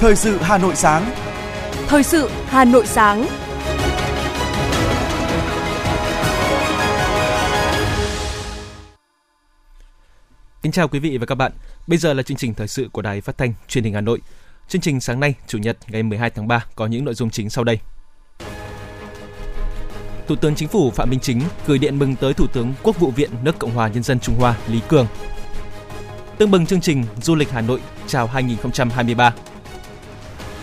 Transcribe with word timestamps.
Thời 0.00 0.16
sự 0.16 0.38
Hà 0.40 0.58
Nội 0.58 0.76
sáng. 0.76 1.10
Thời 1.88 2.02
sự 2.02 2.30
Hà 2.46 2.64
Nội 2.64 2.86
sáng. 2.86 3.26
Kính 10.62 10.72
chào 10.72 10.88
quý 10.88 10.98
vị 10.98 11.18
và 11.18 11.26
các 11.26 11.34
bạn. 11.34 11.52
Bây 11.86 11.98
giờ 11.98 12.12
là 12.12 12.22
chương 12.22 12.36
trình 12.36 12.54
thời 12.54 12.68
sự 12.68 12.88
của 12.92 13.02
Đài 13.02 13.20
Phát 13.20 13.38
thanh 13.38 13.52
Truyền 13.68 13.84
hình 13.84 13.94
Hà 13.94 14.00
Nội. 14.00 14.20
Chương 14.68 14.82
trình 14.82 15.00
sáng 15.00 15.20
nay, 15.20 15.34
Chủ 15.46 15.58
nhật 15.58 15.76
ngày 15.88 16.02
12 16.02 16.30
tháng 16.30 16.48
3 16.48 16.64
có 16.74 16.86
những 16.86 17.04
nội 17.04 17.14
dung 17.14 17.30
chính 17.30 17.50
sau 17.50 17.64
đây. 17.64 17.78
Thủ 20.28 20.36
tướng 20.36 20.54
Chính 20.54 20.68
phủ 20.68 20.90
Phạm 20.90 21.10
Minh 21.10 21.20
Chính 21.20 21.42
gửi 21.66 21.78
điện 21.78 21.98
mừng 21.98 22.16
tới 22.16 22.34
Thủ 22.34 22.46
tướng 22.46 22.74
Quốc 22.82 23.00
vụ 23.00 23.10
viện 23.10 23.30
nước 23.42 23.58
Cộng 23.58 23.74
hòa 23.74 23.88
Nhân 23.88 24.02
dân 24.02 24.20
Trung 24.20 24.34
Hoa 24.38 24.56
Lý 24.68 24.80
Cường. 24.88 25.06
Tương 26.38 26.50
bừng 26.50 26.66
chương 26.66 26.80
trình 26.80 27.04
Du 27.22 27.34
lịch 27.34 27.50
Hà 27.50 27.60
Nội 27.60 27.80
chào 28.06 28.26
2023. 28.26 29.34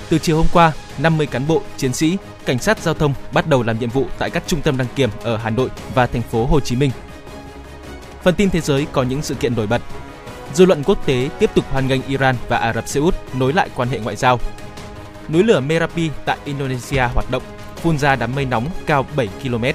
Từ 0.09 0.19
chiều 0.19 0.37
hôm 0.37 0.45
qua, 0.53 0.71
50 0.97 1.27
cán 1.27 1.47
bộ, 1.47 1.61
chiến 1.77 1.93
sĩ, 1.93 2.17
cảnh 2.45 2.59
sát 2.59 2.79
giao 2.79 2.93
thông 2.93 3.13
bắt 3.31 3.47
đầu 3.47 3.63
làm 3.63 3.79
nhiệm 3.79 3.89
vụ 3.89 4.05
tại 4.19 4.29
các 4.29 4.43
trung 4.47 4.61
tâm 4.61 4.77
đăng 4.77 4.87
kiểm 4.95 5.09
ở 5.23 5.37
Hà 5.37 5.49
Nội 5.49 5.69
và 5.93 6.07
thành 6.07 6.21
phố 6.21 6.45
Hồ 6.45 6.59
Chí 6.59 6.75
Minh. 6.75 6.91
Phần 8.23 8.35
tin 8.35 8.49
thế 8.49 8.61
giới 8.61 8.87
có 8.91 9.03
những 9.03 9.21
sự 9.21 9.35
kiện 9.35 9.55
nổi 9.55 9.67
bật. 9.67 9.81
Dư 10.53 10.65
luận 10.65 10.83
quốc 10.83 11.05
tế 11.05 11.29
tiếp 11.39 11.49
tục 11.55 11.65
hoan 11.71 11.87
nghênh 11.87 12.01
Iran 12.07 12.35
và 12.49 12.57
Ả 12.57 12.73
Rập 12.73 12.87
Xê 12.87 12.99
Út 12.99 13.15
nối 13.33 13.53
lại 13.53 13.69
quan 13.75 13.89
hệ 13.89 13.99
ngoại 13.99 14.15
giao. 14.15 14.39
Núi 15.29 15.43
lửa 15.43 15.59
Merapi 15.59 16.09
tại 16.25 16.37
Indonesia 16.45 17.01
hoạt 17.13 17.31
động, 17.31 17.43
phun 17.75 17.97
ra 17.97 18.15
đám 18.15 18.35
mây 18.35 18.45
nóng 18.45 18.69
cao 18.85 19.05
7 19.15 19.29
km. 19.43 19.65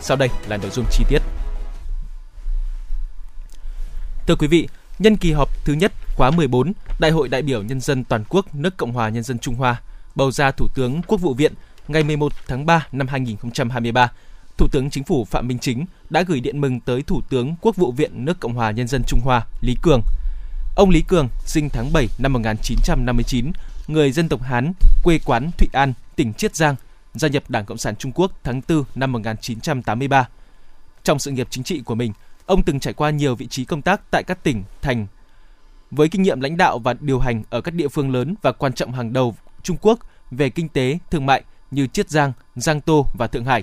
Sau 0.00 0.16
đây 0.16 0.28
là 0.48 0.56
nội 0.56 0.70
dung 0.70 0.84
chi 0.90 1.04
tiết. 1.08 1.22
Thưa 4.26 4.34
quý 4.34 4.46
vị, 4.46 4.68
nhân 4.98 5.16
kỳ 5.16 5.32
họp 5.32 5.64
thứ 5.64 5.72
nhất 5.72 5.92
khóa 6.16 6.30
14, 6.30 6.72
Đại 6.98 7.10
hội 7.10 7.28
đại 7.28 7.42
biểu 7.42 7.62
nhân 7.62 7.80
dân 7.80 8.04
toàn 8.04 8.24
quốc 8.28 8.54
nước 8.54 8.76
Cộng 8.76 8.92
hòa 8.92 9.08
Nhân 9.08 9.22
dân 9.22 9.38
Trung 9.38 9.54
Hoa 9.54 9.82
bầu 10.14 10.30
ra 10.30 10.50
Thủ 10.50 10.68
tướng 10.74 11.02
Quốc 11.06 11.20
vụ 11.20 11.34
viện 11.34 11.52
ngày 11.88 12.02
11 12.02 12.32
tháng 12.46 12.66
3 12.66 12.86
năm 12.92 13.08
2023. 13.08 14.12
Thủ 14.56 14.68
tướng 14.72 14.90
Chính 14.90 15.04
phủ 15.04 15.24
Phạm 15.24 15.48
Minh 15.48 15.58
Chính 15.58 15.86
đã 16.10 16.22
gửi 16.22 16.40
điện 16.40 16.60
mừng 16.60 16.80
tới 16.80 17.02
Thủ 17.02 17.20
tướng 17.30 17.54
Quốc 17.60 17.76
vụ 17.76 17.92
viện 17.92 18.24
nước 18.24 18.40
Cộng 18.40 18.54
hòa 18.54 18.70
Nhân 18.70 18.88
dân 18.88 19.02
Trung 19.06 19.20
Hoa 19.20 19.46
Lý 19.60 19.76
Cường. 19.82 20.02
Ông 20.76 20.90
Lý 20.90 21.00
Cường 21.08 21.28
sinh 21.46 21.68
tháng 21.68 21.92
7 21.92 22.08
năm 22.18 22.32
1959, 22.32 23.52
người 23.86 24.12
dân 24.12 24.28
tộc 24.28 24.42
Hán, 24.42 24.72
quê 25.02 25.18
quán 25.24 25.50
Thụy 25.58 25.68
An, 25.72 25.92
tỉnh 26.16 26.32
Chiết 26.32 26.56
Giang, 26.56 26.74
gia 27.14 27.28
nhập 27.28 27.42
Đảng 27.48 27.64
Cộng 27.64 27.78
sản 27.78 27.96
Trung 27.96 28.12
Quốc 28.14 28.32
tháng 28.44 28.60
4 28.68 28.84
năm 28.94 29.12
1983. 29.12 30.28
Trong 31.04 31.18
sự 31.18 31.30
nghiệp 31.30 31.46
chính 31.50 31.64
trị 31.64 31.80
của 31.80 31.94
mình, 31.94 32.12
ông 32.46 32.62
từng 32.62 32.80
trải 32.80 32.94
qua 32.94 33.10
nhiều 33.10 33.34
vị 33.34 33.46
trí 33.46 33.64
công 33.64 33.82
tác 33.82 34.10
tại 34.10 34.22
các 34.22 34.42
tỉnh, 34.42 34.64
thành. 34.82 35.06
Với 35.90 36.08
kinh 36.08 36.22
nghiệm 36.22 36.40
lãnh 36.40 36.56
đạo 36.56 36.78
và 36.78 36.94
điều 37.00 37.18
hành 37.18 37.42
ở 37.50 37.60
các 37.60 37.74
địa 37.74 37.88
phương 37.88 38.12
lớn 38.12 38.34
và 38.42 38.52
quan 38.52 38.72
trọng 38.72 38.92
hàng 38.92 39.12
đầu 39.12 39.36
Trung 39.62 39.76
Quốc 39.80 39.98
về 40.30 40.50
kinh 40.50 40.68
tế, 40.68 40.98
thương 41.10 41.26
mại 41.26 41.42
như 41.70 41.86
Chiết 41.86 42.10
Giang, 42.10 42.32
Giang 42.56 42.80
Tô 42.80 43.06
và 43.18 43.26
Thượng 43.26 43.44
Hải, 43.44 43.62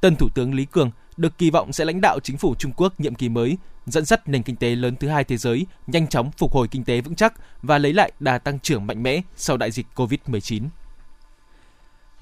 tân 0.00 0.16
Thủ 0.16 0.28
tướng 0.34 0.54
Lý 0.54 0.64
Cường 0.64 0.90
được 1.16 1.38
kỳ 1.38 1.50
vọng 1.50 1.72
sẽ 1.72 1.84
lãnh 1.84 2.00
đạo 2.00 2.20
chính 2.20 2.36
phủ 2.36 2.54
Trung 2.54 2.72
Quốc 2.76 3.00
nhiệm 3.00 3.14
kỳ 3.14 3.28
mới, 3.28 3.58
dẫn 3.86 4.04
dắt 4.04 4.28
nền 4.28 4.42
kinh 4.42 4.56
tế 4.56 4.74
lớn 4.74 4.96
thứ 4.96 5.08
hai 5.08 5.24
thế 5.24 5.36
giới 5.36 5.66
nhanh 5.86 6.06
chóng 6.06 6.30
phục 6.38 6.52
hồi 6.52 6.68
kinh 6.68 6.84
tế 6.84 7.00
vững 7.00 7.14
chắc 7.14 7.34
và 7.62 7.78
lấy 7.78 7.92
lại 7.92 8.12
đà 8.20 8.38
tăng 8.38 8.58
trưởng 8.58 8.86
mạnh 8.86 9.02
mẽ 9.02 9.22
sau 9.36 9.56
đại 9.56 9.70
dịch 9.70 9.86
COVID-19. 9.94 10.62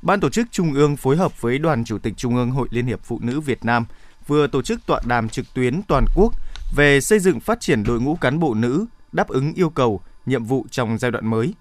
Ban 0.03 0.21
tổ 0.21 0.29
chức 0.29 0.47
Trung 0.51 0.75
ương 0.75 0.97
phối 0.97 1.17
hợp 1.17 1.43
với 1.43 1.59
Đoàn 1.59 1.85
Chủ 1.85 1.99
tịch 1.99 2.15
Trung 2.17 2.37
ương 2.37 2.51
Hội 2.51 2.69
Liên 2.71 2.87
hiệp 2.87 3.01
Phụ 3.05 3.19
nữ 3.23 3.41
Việt 3.41 3.65
Nam 3.65 3.87
vừa 4.27 4.47
tổ 4.47 4.63
chức 4.63 4.87
tọa 4.87 5.01
đàm 5.05 5.29
trực 5.29 5.55
tuyến 5.55 5.83
toàn 5.83 6.05
quốc 6.15 6.35
về 6.77 7.01
xây 7.01 7.19
dựng 7.19 7.41
phát 7.41 7.61
triển 7.61 7.85
đội 7.85 8.01
ngũ 8.01 8.17
cán 8.17 8.39
bộ 8.39 8.55
nữ 8.55 8.87
đáp 9.13 9.29
ứng 9.29 9.55
yêu 9.55 9.71
cầu, 9.71 10.01
nhiệm 10.27 10.45
vụ 10.45 10.67
trong 10.71 10.99
giai 10.99 11.11
đoạn 11.11 11.27
mới. 11.27 11.55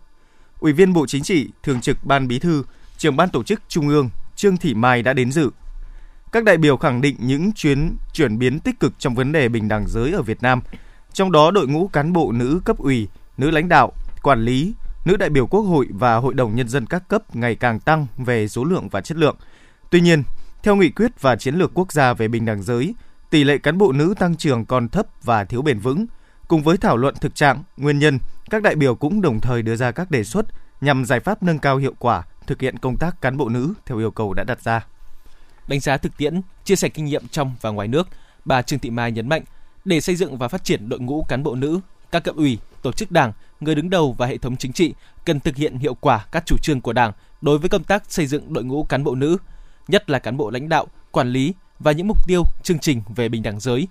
Ủy 0.60 0.74
viên 0.74 0.94
Bộ 0.94 1.08
Chính 1.08 1.24
trị, 1.24 1.50
Thường 1.64 1.82
trực 1.82 1.98
Ban 2.04 2.28
Bí 2.28 2.40
thư, 2.40 2.64
trưởng 2.98 3.16
ban 3.16 3.30
tổ 3.30 3.44
chức 3.44 3.62
Trung 3.68 3.88
ương 3.88 4.10
Trương 4.36 4.58
Thị 4.58 4.74
Mai 4.74 5.04
đã 5.04 5.14
đến 5.14 5.32
dự. 5.32 5.50
Các 6.32 6.44
đại 6.44 6.58
biểu 6.58 6.78
khẳng 6.78 7.02
định 7.02 7.16
những 7.20 7.52
chuyến 7.54 7.96
chuyển 8.14 8.40
biến 8.40 8.60
tích 8.60 8.80
cực 8.80 8.94
trong 9.00 9.16
vấn 9.16 9.32
đề 9.32 9.50
bình 9.50 9.68
đẳng 9.68 9.88
giới 9.88 10.12
ở 10.12 10.22
Việt 10.22 10.42
Nam, 10.42 10.62
trong 11.14 11.32
đó 11.32 11.52
đội 11.52 11.68
ngũ 11.68 11.88
cán 11.88 12.14
bộ 12.14 12.32
nữ 12.32 12.62
cấp 12.66 12.78
ủy, 12.78 13.08
nữ 13.38 13.52
lãnh 13.52 13.70
đạo, 13.70 13.92
quản 14.24 14.42
lý, 14.42 14.74
nữ 15.06 15.18
đại 15.18 15.30
biểu 15.30 15.48
Quốc 15.48 15.62
hội 15.62 15.88
và 15.90 16.16
Hội 16.16 16.34
đồng 16.34 16.56
Nhân 16.56 16.70
dân 16.70 16.86
các 16.86 17.08
cấp 17.08 17.36
ngày 17.36 17.56
càng 17.56 17.80
tăng 17.80 18.08
về 18.18 18.48
số 18.48 18.64
lượng 18.64 18.90
và 18.90 19.02
chất 19.02 19.18
lượng. 19.18 19.36
Tuy 19.90 20.02
nhiên, 20.02 20.24
theo 20.66 20.76
nghị 20.76 20.90
quyết 20.90 21.22
và 21.22 21.36
chiến 21.36 21.56
lược 21.56 21.72
quốc 21.74 21.92
gia 21.92 22.14
về 22.14 22.28
bình 22.28 22.46
đẳng 22.46 22.64
giới, 22.64 22.96
tỷ 23.30 23.44
lệ 23.44 23.58
cán 23.58 23.78
bộ 23.78 23.92
nữ 23.92 24.14
tăng 24.20 24.36
trưởng 24.36 24.66
còn 24.66 24.90
thấp 24.90 25.08
và 25.24 25.44
thiếu 25.44 25.62
bền 25.62 25.80
vững. 25.80 26.06
Cùng 26.48 26.64
với 26.64 26.78
thảo 26.78 26.98
luận 26.98 27.16
thực 27.22 27.36
trạng, 27.36 27.64
nguyên 27.78 28.00
nhân, 28.00 28.20
các 28.50 28.62
đại 28.62 28.76
biểu 28.76 28.96
cũng 28.96 29.22
đồng 29.22 29.42
thời 29.42 29.62
đưa 29.62 29.76
ra 29.76 29.92
các 29.92 30.12
đề 30.12 30.24
xuất 30.24 30.46
nhằm 30.82 31.06
giải 31.06 31.20
pháp 31.20 31.44
nâng 31.44 31.60
cao 31.60 31.78
hiệu 31.78 31.94
quả 32.00 32.24
thực 32.48 32.62
hiện 32.62 32.78
công 32.78 32.98
tác 32.98 33.22
cán 33.22 33.38
bộ 33.38 33.50
nữ 33.50 33.74
theo 33.86 33.98
yêu 33.98 34.12
cầu 34.12 34.34
đã 34.34 34.44
đặt 34.44 34.64
ra. 34.64 34.86
Đánh 35.68 35.80
giá 35.80 35.98
thực 35.98 36.18
tiễn, 36.18 36.42
chia 36.64 36.76
sẻ 36.76 36.90
kinh 36.90 37.06
nghiệm 37.06 37.28
trong 37.28 37.56
và 37.62 37.70
ngoài 37.70 37.88
nước, 37.88 38.08
bà 38.46 38.62
Trương 38.62 38.80
Thị 38.80 38.90
Mai 38.90 39.12
nhấn 39.12 39.30
mạnh, 39.30 39.44
để 39.86 40.02
xây 40.02 40.16
dựng 40.16 40.38
và 40.38 40.48
phát 40.48 40.64
triển 40.64 40.90
đội 40.90 41.00
ngũ 41.00 41.26
cán 41.30 41.44
bộ 41.44 41.56
nữ, 41.56 41.80
các 42.12 42.24
cấp 42.24 42.36
ủy, 42.36 42.60
tổ 42.82 42.92
chức 42.92 43.12
đảng, 43.12 43.32
người 43.60 43.76
đứng 43.76 43.90
đầu 43.90 44.16
và 44.18 44.28
hệ 44.28 44.38
thống 44.38 44.58
chính 44.58 44.74
trị 44.74 44.94
cần 45.26 45.40
thực 45.40 45.56
hiện 45.56 45.78
hiệu 45.78 45.94
quả 45.94 46.26
các 46.32 46.46
chủ 46.46 46.58
trương 46.62 46.82
của 46.82 46.94
Đảng 46.94 47.12
đối 47.42 47.58
với 47.58 47.70
công 47.70 47.84
tác 47.84 48.04
xây 48.10 48.28
dựng 48.28 48.54
đội 48.54 48.64
ngũ 48.64 48.84
cán 48.84 49.04
bộ 49.04 49.16
nữ, 49.16 49.38
nhất 49.88 50.10
là 50.10 50.20
cán 50.20 50.38
bộ 50.38 50.50
lãnh 50.50 50.70
đạo, 50.70 50.88
quản 51.12 51.30
lý 51.30 51.54
và 51.80 51.92
những 51.92 52.08
mục 52.08 52.28
tiêu, 52.28 52.44
chương 52.64 52.80
trình 52.80 53.02
về 53.16 53.30
bình 53.30 53.44
đẳng 53.44 53.60
giới, 53.60 53.88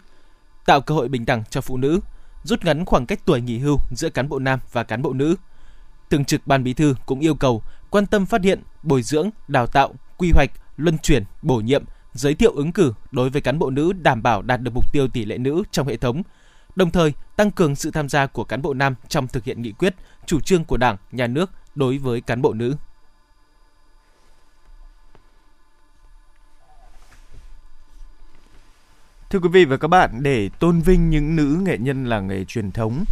tạo 0.66 0.81
cơ 0.81 0.94
hội 0.94 1.09
bình 1.09 1.27
đẳng 1.27 1.43
cho 1.50 1.60
phụ 1.60 1.77
nữ, 1.77 2.00
rút 2.43 2.65
ngắn 2.65 2.84
khoảng 2.84 3.06
cách 3.06 3.21
tuổi 3.25 3.41
nghỉ 3.41 3.59
hưu 3.59 3.78
giữa 3.91 4.10
cán 4.10 4.28
bộ 4.28 4.38
nam 4.38 4.60
và 4.72 4.84
cán 4.84 5.03
bộ 5.03 5.12
nữ. 5.12 5.37
Thường 6.10 6.25
trực 6.25 6.47
Ban 6.47 6.65
Bí 6.65 6.75
thư 6.75 6.94
cũng 7.06 7.21
yêu 7.21 7.34
cầu 7.34 7.62
quan 7.91 8.06
tâm 8.06 8.27
phát 8.27 8.43
hiện, 8.43 8.62
bồi 8.83 9.03
dưỡng, 9.03 9.31
đào 9.49 9.66
tạo, 9.66 9.94
quy 10.16 10.31
hoạch, 10.34 10.50
luân 10.77 10.99
chuyển, 10.99 11.25
bổ 11.43 11.56
nhiệm, 11.56 11.84
giới 12.12 12.34
thiệu 12.34 12.53
ứng 12.53 12.72
cử 12.72 12.93
đối 13.10 13.31
với 13.31 13.43
cán 13.43 13.59
bộ 13.59 13.71
nữ 13.71 13.93
đảm 13.93 14.22
bảo 14.22 14.43
đạt 14.43 14.60
được 14.60 14.71
mục 14.75 14.93
tiêu 14.93 15.09
tỷ 15.09 15.25
lệ 15.25 15.38
nữ 15.38 15.62
trong 15.71 15.87
hệ 15.87 15.97
thống, 15.97 16.22
đồng 16.77 16.91
thời 16.91 17.12
tăng 17.37 17.50
cường 17.50 17.77
sự 17.77 17.91
tham 17.91 18.09
gia 18.09 18.27
của 18.27 18.44
cán 18.44 18.62
bộ 18.62 18.75
nam 18.75 18.94
trong 19.09 19.28
thực 19.28 19.44
hiện 19.44 19.62
nghị 19.62 19.72
quyết, 19.72 19.94
chủ 20.27 20.41
trương 20.41 20.65
của 20.65 20.77
Đảng, 20.77 20.97
Nhà 21.12 21.27
nước 21.27 21.50
đối 21.75 21.99
với 21.99 22.21
cán 22.21 22.43
bộ 22.43 22.53
nữ. 22.53 22.77
Thưa 29.34 29.41
quý 29.41 29.49
vị 29.49 29.65
và 29.65 29.77
các 29.77 29.89
bạn, 29.89 30.22
để 30.22 30.50
tôn 30.59 30.81
vinh 30.81 31.11
những 31.11 31.37
nữ 31.37 31.61
nghệ 31.65 31.78
nhân 31.78 32.05
làng 32.05 32.27
nghề 32.27 32.45
truyền 32.45 32.71
thống, 32.71 33.05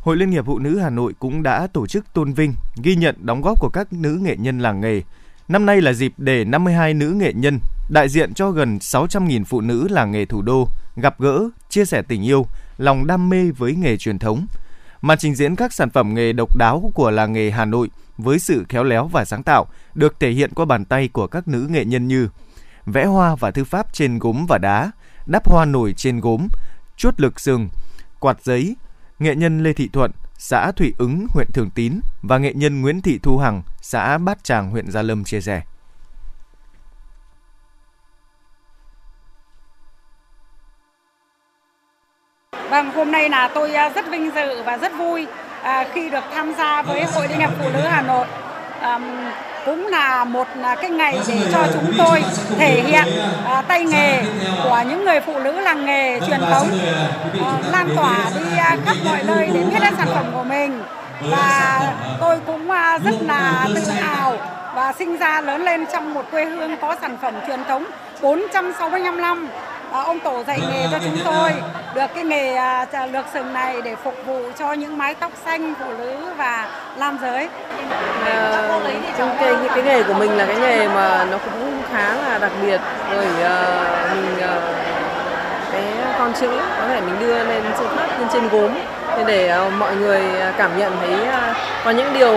Hội 0.00 0.16
Liên 0.16 0.30
hiệp 0.30 0.46
Phụ 0.46 0.58
nữ 0.58 0.78
Hà 0.78 0.90
Nội 0.90 1.14
cũng 1.18 1.42
đã 1.42 1.66
tổ 1.66 1.86
chức 1.86 2.12
tôn 2.12 2.32
vinh, 2.32 2.54
ghi 2.82 2.96
nhận 2.96 3.16
đóng 3.18 3.42
góp 3.42 3.60
của 3.60 3.68
các 3.68 3.92
nữ 3.92 4.18
nghệ 4.22 4.36
nhân 4.36 4.58
làng 4.58 4.80
nghề. 4.80 5.02
Năm 5.48 5.66
nay 5.66 5.80
là 5.80 5.92
dịp 5.92 6.12
để 6.16 6.44
52 6.44 6.94
nữ 6.94 7.10
nghệ 7.10 7.32
nhân, 7.32 7.58
đại 7.90 8.08
diện 8.08 8.34
cho 8.34 8.50
gần 8.50 8.78
600.000 8.78 9.44
phụ 9.44 9.60
nữ 9.60 9.88
làng 9.90 10.12
nghề 10.12 10.24
thủ 10.24 10.42
đô, 10.42 10.68
gặp 10.96 11.20
gỡ, 11.20 11.48
chia 11.68 11.84
sẻ 11.84 12.02
tình 12.02 12.22
yêu, 12.22 12.46
lòng 12.76 13.06
đam 13.06 13.28
mê 13.28 13.50
với 13.50 13.74
nghề 13.74 13.96
truyền 13.96 14.18
thống. 14.18 14.46
Màn 15.02 15.18
trình 15.18 15.34
diễn 15.34 15.56
các 15.56 15.72
sản 15.72 15.90
phẩm 15.90 16.14
nghề 16.14 16.32
độc 16.32 16.56
đáo 16.56 16.90
của 16.94 17.10
làng 17.10 17.32
nghề 17.32 17.50
Hà 17.50 17.64
Nội 17.64 17.90
với 18.18 18.38
sự 18.38 18.64
khéo 18.68 18.84
léo 18.84 19.06
và 19.06 19.24
sáng 19.24 19.42
tạo 19.42 19.66
được 19.94 20.20
thể 20.20 20.30
hiện 20.30 20.50
qua 20.54 20.64
bàn 20.64 20.84
tay 20.84 21.08
của 21.08 21.26
các 21.26 21.48
nữ 21.48 21.66
nghệ 21.70 21.84
nhân 21.84 22.08
như 22.08 22.28
vẽ 22.92 23.04
hoa 23.04 23.34
và 23.34 23.50
thư 23.50 23.64
pháp 23.64 23.92
trên 23.92 24.18
gốm 24.18 24.46
và 24.48 24.58
đá, 24.58 24.90
đắp 25.26 25.48
hoa 25.48 25.64
nổi 25.64 25.94
trên 25.96 26.20
gốm, 26.20 26.48
chuốt 26.96 27.20
lực 27.20 27.40
sừng, 27.40 27.68
quạt 28.18 28.42
giấy, 28.42 28.76
nghệ 29.18 29.34
nhân 29.34 29.62
Lê 29.62 29.72
Thị 29.72 29.88
Thuận, 29.92 30.10
xã 30.38 30.72
thủy 30.72 30.94
Ứng, 30.98 31.26
huyện 31.30 31.46
Thường 31.52 31.70
Tín 31.70 32.00
và 32.22 32.38
nghệ 32.38 32.52
nhân 32.54 32.80
Nguyễn 32.80 33.02
Thị 33.02 33.18
Thu 33.22 33.38
Hằng, 33.38 33.62
xã 33.80 34.18
Bát 34.18 34.44
Tràng, 34.44 34.70
huyện 34.70 34.90
Gia 34.90 35.02
Lâm 35.02 35.24
chia 35.24 35.40
sẻ. 35.40 35.62
Vâng, 42.70 42.90
hôm 42.90 43.12
nay 43.12 43.28
là 43.28 43.50
tôi 43.54 43.74
à, 43.74 43.90
rất 43.90 44.04
vinh 44.10 44.30
dự 44.34 44.62
và 44.62 44.78
rất 44.78 44.92
vui 44.98 45.26
à, 45.62 45.88
khi 45.94 46.10
được 46.10 46.24
tham 46.34 46.54
gia 46.58 46.82
với 46.82 47.04
Hội 47.04 47.28
Liên 47.28 47.38
hiệp 47.38 47.50
Phụ 47.58 47.70
nữ 47.72 47.80
Hà 47.80 48.02
Nội. 48.02 48.26
À, 49.68 49.70
cũng 49.70 49.86
là 49.86 50.24
một 50.24 50.48
à, 50.62 50.74
cái 50.74 50.90
ngày 50.90 51.18
để 51.28 51.38
cho 51.52 51.58
chúng 51.72 51.92
tôi 51.98 52.24
thể 52.58 52.82
hiện 52.86 53.04
à, 53.46 53.62
tay 53.68 53.84
nghề 53.84 54.22
của 54.64 54.82
những 54.88 55.04
người 55.04 55.20
phụ 55.20 55.38
nữ 55.38 55.60
làng 55.60 55.86
nghề 55.86 56.20
truyền 56.20 56.40
thống, 56.40 56.68
à, 57.44 57.52
lan 57.72 57.88
tỏa 57.96 58.16
đi 58.38 58.56
à, 58.58 58.76
khắp 58.84 58.96
mọi 59.04 59.22
nơi 59.24 59.50
để 59.54 59.62
biết 59.62 59.78
đến 59.80 59.94
sản 59.98 60.08
phẩm 60.14 60.26
của 60.34 60.44
mình. 60.44 60.82
Và 61.30 61.80
tôi 62.20 62.40
cũng 62.46 62.70
à, 62.70 62.98
rất 62.98 63.14
là 63.26 63.68
tự 63.74 63.80
hào 63.90 64.36
và 64.74 64.92
sinh 64.92 65.16
ra 65.16 65.40
lớn 65.40 65.64
lên 65.64 65.84
trong 65.92 66.14
một 66.14 66.24
quê 66.30 66.44
hương 66.44 66.76
có 66.80 66.96
sản 67.00 67.16
phẩm 67.22 67.34
truyền 67.46 67.64
thống 67.64 67.84
465 68.20 69.20
năm 69.20 69.48
à, 69.92 70.00
ông 70.00 70.20
tổ 70.20 70.44
dạy 70.46 70.60
nghề 70.70 70.86
cho 70.90 70.98
chúng 71.04 71.18
tôi 71.24 71.52
được 71.94 72.06
cái 72.14 72.24
nghề 72.24 72.54
à, 72.54 73.06
lược 73.12 73.24
sừng 73.32 73.52
này 73.52 73.82
để 73.82 73.96
phục 73.96 74.14
vụ 74.26 74.42
cho 74.58 74.72
những 74.72 74.98
mái 74.98 75.14
tóc 75.14 75.32
xanh 75.44 75.74
phụ 75.78 75.86
nữ 75.98 76.16
và 76.36 76.68
nam 76.98 77.18
giới. 77.22 77.48
À, 78.24 78.68
cái, 79.68 79.84
cái 79.84 79.84
nghề 79.84 80.02
của 80.02 80.14
mình 80.14 80.36
là 80.36 80.46
cái 80.46 80.56
nghề 80.56 80.88
mà 80.88 81.26
nó 81.30 81.38
cũng 81.38 81.82
khá 81.92 82.14
là 82.14 82.38
đặc 82.38 82.52
biệt. 82.62 82.80
Rồi 83.12 83.26
uh, 83.26 83.42
ờ, 83.42 84.08
mình 84.14 84.34
uh, 84.36 84.62
cái 85.72 85.82
con 86.18 86.32
chữ 86.40 86.48
có 86.80 86.88
thể 86.88 87.00
mình 87.00 87.18
đưa 87.20 87.44
lên 87.44 87.62
trên 87.78 87.88
phát 87.96 88.18
lên 88.18 88.28
trên 88.32 88.48
gốm. 88.48 88.70
Để 89.26 89.48
ờ, 89.48 89.70
mọi 89.70 89.96
người 89.96 90.22
cảm 90.58 90.78
nhận 90.78 90.92
thấy 91.00 91.16
có 91.84 91.90
những 91.90 92.12
điều 92.14 92.32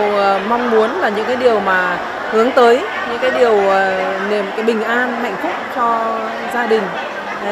mong 0.48 0.70
muốn 0.70 1.00
là 1.00 1.08
những 1.08 1.26
cái 1.26 1.36
điều 1.36 1.60
mà 1.60 1.98
hướng 2.30 2.50
tới 2.50 2.80
những 3.08 3.18
cái 3.22 3.30
điều 3.30 3.56
niềm 4.30 4.44
cái 4.56 4.64
bình 4.64 4.82
an 4.82 5.20
hạnh 5.22 5.36
phúc 5.42 5.50
cho 5.76 6.18
gia 6.54 6.66
đình 6.66 6.82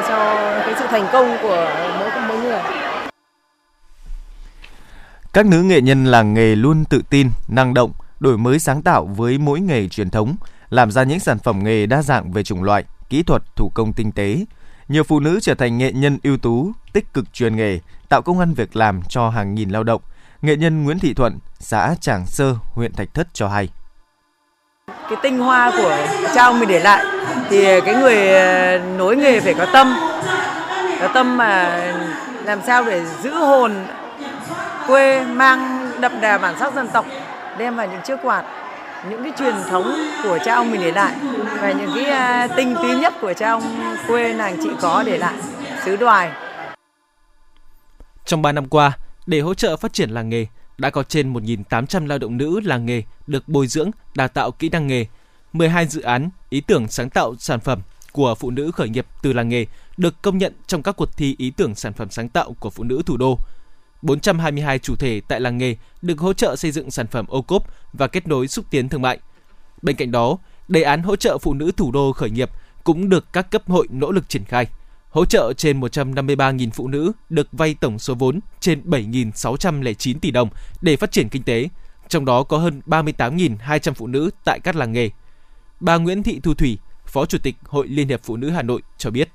cho 0.09 0.37
cái 0.61 0.75
sự 0.79 0.87
thành 0.91 1.07
công 1.13 1.39
của 1.43 1.71
mỗi 1.99 2.11
mỗi 2.29 2.39
người. 2.39 2.61
Các 5.33 5.47
nữ 5.47 5.63
nghệ 5.63 5.81
nhân 5.81 6.05
làng 6.05 6.35
nghề 6.35 6.57
luôn 6.57 6.85
tự 6.91 7.03
tin, 7.11 7.31
năng 7.49 7.75
động, 7.75 7.91
đổi 8.21 8.39
mới 8.39 8.59
sáng 8.59 8.83
tạo 8.83 9.07
với 9.07 9.39
mỗi 9.39 9.61
nghề 9.61 9.89
truyền 9.89 10.11
thống, 10.11 10.37
làm 10.71 10.91
ra 10.91 11.03
những 11.03 11.21
sản 11.21 11.39
phẩm 11.39 11.65
nghề 11.65 11.87
đa 11.87 12.03
dạng 12.03 12.33
về 12.33 12.43
chủng 12.43 12.63
loại, 12.63 12.85
kỹ 13.09 13.23
thuật, 13.23 13.43
thủ 13.57 13.71
công 13.75 13.93
tinh 13.93 14.13
tế. 14.13 14.45
Nhiều 14.89 15.03
phụ 15.05 15.21
nữ 15.21 15.41
trở 15.43 15.55
thành 15.55 15.79
nghệ 15.79 15.93
nhân 15.93 16.19
ưu 16.23 16.37
tú, 16.37 16.73
tích 16.93 17.13
cực 17.15 17.33
truyền 17.33 17.57
nghề, 17.57 17.79
tạo 18.09 18.23
công 18.23 18.39
ăn 18.39 18.55
việc 18.55 18.77
làm 18.77 19.03
cho 19.09 19.31
hàng 19.31 19.55
nghìn 19.55 19.71
lao 19.71 19.85
động. 19.85 20.01
Nghệ 20.43 20.57
nhân 20.57 20.85
Nguyễn 20.85 20.99
Thị 20.99 21.15
Thuận, 21.15 21.39
xã 21.59 21.95
Tràng 22.01 22.27
Sơ, 22.27 22.55
huyện 22.75 22.93
Thạch 22.93 23.15
Thất 23.15 23.29
cho 23.33 23.49
hay. 23.49 23.69
Cái 24.87 25.19
tinh 25.23 25.39
hoa 25.39 25.71
của 25.77 26.07
cha 26.35 26.45
ông 26.45 26.61
mình 26.61 26.69
để 26.69 26.81
lại 26.81 27.05
thì 27.51 27.81
cái 27.81 27.95
người 27.95 28.33
ờ, 28.33 28.79
nối 28.79 29.17
nghề 29.17 29.41
phải 29.41 29.55
có 29.55 29.67
tâm. 29.73 29.95
Có 31.01 31.09
tâm 31.15 31.37
mà 31.37 31.77
làm 32.45 32.59
sao 32.67 32.85
để 32.85 33.05
giữ 33.23 33.31
hồn 33.31 33.87
quê 34.87 35.25
mang 35.25 35.91
đậm 36.01 36.21
đà 36.21 36.39
bản 36.39 36.55
sắc 36.59 36.75
dân 36.75 36.89
tộc 36.89 37.07
đem 37.59 37.77
vào 37.77 37.87
những 37.87 38.01
chiếc 38.05 38.17
quạt 38.23 38.45
những 39.11 39.23
cái 39.23 39.33
truyền 39.39 39.55
thống 39.71 39.97
của 40.23 40.39
cha 40.45 40.55
ông 40.55 40.71
mình 40.71 40.81
để 40.81 40.93
lại 40.93 41.17
và 41.61 41.73
những 41.73 41.91
cái 41.95 42.05
à, 42.05 42.49
tinh 42.57 42.75
túy 42.83 42.97
nhất 42.97 43.15
của 43.21 43.33
cha 43.33 43.51
ông 43.51 43.63
quê 44.09 44.35
nàng 44.35 44.57
chị 44.63 44.69
có 44.81 45.03
để 45.07 45.19
lại 45.19 45.35
xứ 45.85 45.97
đoài. 45.97 46.31
Trong 48.25 48.43
3 48.43 48.53
năm 48.53 48.69
qua, 48.69 48.99
để 49.27 49.41
hỗ 49.41 49.55
trợ 49.55 49.77
phát 49.77 49.93
triển 49.93 50.11
làng 50.11 50.29
nghề, 50.29 50.47
đã 50.79 50.91
có 50.91 51.03
trên 51.03 51.33
1.800 51.33 52.07
lao 52.07 52.19
động 52.19 52.37
nữ 52.37 52.61
làng 52.65 52.87
nghề 52.87 53.03
được 53.27 53.49
bồi 53.49 53.67
dưỡng, 53.67 53.91
đào 54.15 54.29
tạo 54.29 54.51
kỹ 54.51 54.69
năng 54.69 54.87
nghề. 54.87 55.07
12 55.53 55.87
dự 55.87 56.01
án, 56.01 56.31
ý 56.51 56.61
tưởng 56.61 56.89
sáng 56.89 57.11
tạo 57.11 57.35
sản 57.39 57.61
phẩm 57.61 57.81
của 58.13 58.35
phụ 58.35 58.51
nữ 58.51 58.71
khởi 58.71 58.89
nghiệp 58.89 59.07
từ 59.23 59.33
làng 59.33 59.49
nghề 59.49 59.67
được 59.97 60.23
công 60.23 60.39
nhận 60.39 60.53
trong 60.67 60.83
các 60.83 60.97
cuộc 60.97 61.17
thi 61.17 61.35
ý 61.39 61.51
tưởng 61.51 61.75
sản 61.75 61.93
phẩm 61.93 62.11
sáng 62.11 62.29
tạo 62.29 62.55
của 62.61 62.71
phụ 62.71 62.85
nữ 62.85 63.03
thủ 63.07 63.17
đô– 63.17 63.39
422 64.03 64.79
chủ 64.79 64.97
thể 64.97 65.21
tại 65.29 65.41
làng 65.41 65.59
nghề 65.59 65.77
được 66.03 66.19
hỗ 66.19 66.33
trợ 66.33 66.57
xây 66.57 66.71
dựng 66.71 66.91
sản 66.91 67.07
phẩm 67.07 67.27
ô 67.29 67.43
cốp 67.43 67.67
và 67.93 68.07
kết 68.07 68.29
nối 68.29 68.49
xúc 68.49 68.65
tiến 68.71 68.89
thương 68.89 69.03
mại. 69.03 69.19
Bên 69.83 69.97
cạnh 69.97 70.11
đó, 70.11 70.39
đề 70.69 70.83
án 70.83 71.03
hỗ 71.03 71.17
trợ 71.17 71.39
phụ 71.39 71.55
nữ 71.55 71.73
thủ 71.77 71.93
đô 71.93 72.13
khởi 72.13 72.31
nghiệp 72.31 72.51
cũng 72.85 73.09
được 73.09 73.33
các 73.33 73.51
cấp 73.51 73.63
hội 73.69 73.87
nỗ 73.91 74.13
lực 74.13 74.29
triển 74.29 74.45
khai. 74.45 74.67
Hỗ 75.11 75.25
trợ 75.25 75.53
trên 75.57 75.81
153.000 75.81 76.71
phụ 76.71 76.89
nữ 76.89 77.13
được 77.29 77.49
vay 77.53 77.75
tổng 77.75 77.99
số 77.99 78.15
vốn 78.15 78.41
trên 78.61 78.83
7.609 78.91 80.19
tỷ 80.21 80.31
đồng 80.31 80.49
để 80.81 80.97
phát 80.97 81.13
triển 81.13 81.29
kinh 81.29 81.43
tế, 81.43 81.69
trong 82.09 82.25
đó 82.25 82.43
có 82.43 82.59
hơn 82.59 82.81
38.200 82.87 83.93
phụ 83.93 84.07
nữ 84.07 84.31
tại 84.45 84.61
các 84.61 84.77
làng 84.77 84.93
nghề. 84.93 85.11
Bà 85.81 85.97
Nguyễn 85.97 86.23
Thị 86.23 86.41
Thu 86.43 86.55
Thủy, 86.55 86.79
Phó 87.07 87.27
Chủ 87.27 87.39
tịch 87.39 87.57
Hội 87.65 87.89
Liên 87.89 88.09
hiệp 88.09 88.21
Phụ 88.23 88.37
nữ 88.37 88.51
Hà 88.51 88.63
Nội 88.63 88.83
cho 88.99 89.11
biết. 89.11 89.29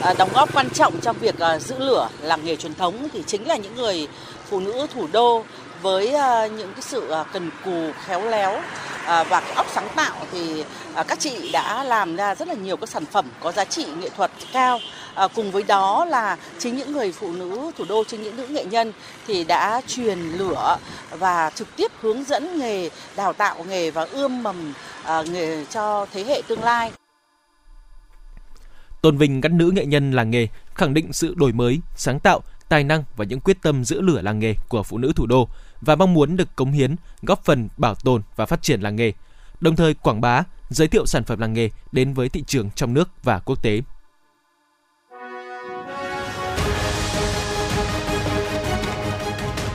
Ờ, 0.00 0.14
đóng 0.18 0.30
góp 0.34 0.54
quan 0.54 0.70
trọng 0.70 1.00
trong 1.00 1.16
việc 1.20 1.38
ờ, 1.38 1.58
giữ 1.58 1.78
lửa 1.78 2.08
làng 2.22 2.44
nghề 2.44 2.56
truyền 2.56 2.74
thống 2.74 3.08
thì 3.12 3.22
chính 3.26 3.48
là 3.48 3.56
những 3.56 3.76
người 3.76 4.08
phụ 4.50 4.60
nữ 4.60 4.86
thủ 4.94 5.06
đô 5.12 5.44
với 5.82 6.12
ờ, 6.12 6.46
những 6.46 6.72
cái 6.72 6.82
sự 6.82 7.12
cần 7.32 7.50
cù, 7.64 7.90
khéo 8.04 8.20
léo. 8.20 8.60
Và 9.06 9.40
cái 9.40 9.52
óc 9.54 9.66
sáng 9.74 9.88
tạo 9.96 10.16
thì 10.32 10.64
các 11.08 11.20
chị 11.20 11.50
đã 11.52 11.84
làm 11.84 12.16
ra 12.16 12.34
rất 12.34 12.48
là 12.48 12.54
nhiều 12.54 12.76
các 12.76 12.88
sản 12.88 13.04
phẩm 13.06 13.30
có 13.40 13.52
giá 13.52 13.64
trị 13.64 13.86
nghệ 14.00 14.08
thuật 14.08 14.30
cao. 14.52 14.80
Cùng 15.34 15.50
với 15.50 15.62
đó 15.62 16.04
là 16.04 16.36
chính 16.58 16.76
những 16.76 16.92
người 16.92 17.12
phụ 17.12 17.32
nữ 17.32 17.70
thủ 17.78 17.84
đô, 17.88 18.04
chính 18.04 18.22
những 18.22 18.36
nữ 18.36 18.46
nghệ 18.46 18.64
nhân 18.64 18.92
thì 19.26 19.44
đã 19.44 19.80
truyền 19.86 20.18
lửa 20.18 20.76
và 21.10 21.50
trực 21.54 21.76
tiếp 21.76 21.92
hướng 22.00 22.24
dẫn 22.24 22.58
nghề, 22.58 22.90
đào 23.16 23.32
tạo 23.32 23.64
nghề 23.68 23.90
và 23.90 24.06
ươm 24.12 24.42
mầm 24.42 24.72
nghề 25.24 25.64
cho 25.64 26.06
thế 26.12 26.24
hệ 26.24 26.42
tương 26.48 26.62
lai 26.62 26.90
tôn 29.00 29.16
vinh 29.16 29.40
các 29.40 29.52
nữ 29.52 29.70
nghệ 29.70 29.86
nhân 29.86 30.12
làng 30.12 30.30
nghề, 30.30 30.46
khẳng 30.74 30.94
định 30.94 31.12
sự 31.12 31.34
đổi 31.36 31.52
mới, 31.52 31.80
sáng 31.96 32.20
tạo, 32.20 32.40
tài 32.68 32.84
năng 32.84 33.04
và 33.16 33.24
những 33.24 33.40
quyết 33.40 33.62
tâm 33.62 33.84
giữ 33.84 34.00
lửa 34.00 34.20
làng 34.22 34.38
nghề 34.38 34.54
của 34.68 34.82
phụ 34.82 34.98
nữ 34.98 35.12
thủ 35.16 35.26
đô 35.26 35.48
và 35.80 35.96
mong 35.96 36.14
muốn 36.14 36.36
được 36.36 36.56
cống 36.56 36.72
hiến, 36.72 36.96
góp 37.22 37.44
phần 37.44 37.68
bảo 37.76 37.94
tồn 37.94 38.22
và 38.36 38.46
phát 38.46 38.62
triển 38.62 38.80
làng 38.80 38.96
nghề, 38.96 39.12
đồng 39.60 39.76
thời 39.76 39.94
quảng 39.94 40.20
bá, 40.20 40.42
giới 40.70 40.88
thiệu 40.88 41.06
sản 41.06 41.24
phẩm 41.24 41.40
làng 41.40 41.52
nghề 41.52 41.70
đến 41.92 42.14
với 42.14 42.28
thị 42.28 42.44
trường 42.46 42.70
trong 42.70 42.94
nước 42.94 43.08
và 43.22 43.38
quốc 43.38 43.62
tế. 43.62 43.80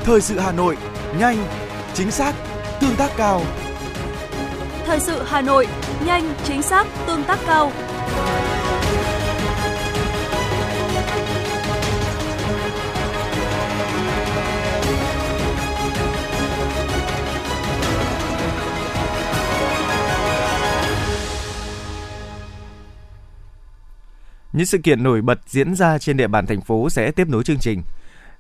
Thời 0.04 0.22
sự 0.22 0.40
Hà 0.40 0.52
Nội, 0.52 0.78
nhanh, 1.20 1.48
chính 1.94 2.12
xác, 2.12 2.36
tương 2.82 2.96
tác 2.96 3.12
cao. 3.18 3.42
Thời 4.86 5.00
sự 5.00 5.24
Hà 5.26 5.42
Nội, 5.42 5.68
nhanh, 6.06 6.34
chính 6.44 6.62
xác, 6.62 6.88
tương 7.08 7.24
tác 7.24 7.40
cao. 7.46 7.72
Những 24.54 24.66
sự 24.66 24.78
kiện 24.78 25.04
nổi 25.04 25.22
bật 25.22 25.40
diễn 25.48 25.76
ra 25.76 25.98
trên 25.98 26.18
địa 26.18 26.28
bàn 26.28 26.46
thành 26.46 26.62
phố 26.62 26.90
sẽ 26.90 27.12
tiếp 27.12 27.28
nối 27.30 27.44
chương 27.44 27.60
trình. 27.60 27.82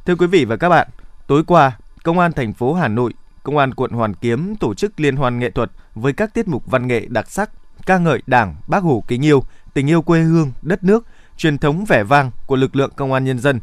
Thưa 0.05 0.15
quý 0.15 0.27
vị 0.27 0.45
và 0.45 0.55
các 0.55 0.69
bạn, 0.69 0.87
tối 1.27 1.43
qua, 1.43 1.77
Công 2.03 2.19
an 2.19 2.31
thành 2.31 2.53
phố 2.53 2.73
Hà 2.73 2.87
Nội, 2.87 3.13
Công 3.43 3.57
an 3.57 3.73
quận 3.73 3.91
Hoàn 3.91 4.13
Kiếm 4.13 4.55
tổ 4.55 4.73
chức 4.73 4.99
liên 4.99 5.15
hoan 5.15 5.39
nghệ 5.39 5.49
thuật 5.49 5.71
với 5.95 6.13
các 6.13 6.33
tiết 6.33 6.47
mục 6.47 6.63
văn 6.65 6.87
nghệ 6.87 7.05
đặc 7.09 7.31
sắc, 7.31 7.49
ca 7.85 7.97
ngợi 7.97 8.21
Đảng, 8.27 8.55
Bác 8.67 8.83
Hồ 8.83 9.03
kính 9.07 9.25
yêu, 9.25 9.43
tình 9.73 9.89
yêu 9.89 10.01
quê 10.01 10.21
hương, 10.21 10.51
đất 10.61 10.83
nước, 10.83 11.05
truyền 11.37 11.57
thống 11.57 11.85
vẻ 11.85 12.03
vang 12.03 12.31
của 12.45 12.55
lực 12.55 12.75
lượng 12.75 12.91
công 12.95 13.13
an 13.13 13.25
nhân 13.25 13.39
dân. 13.39 13.59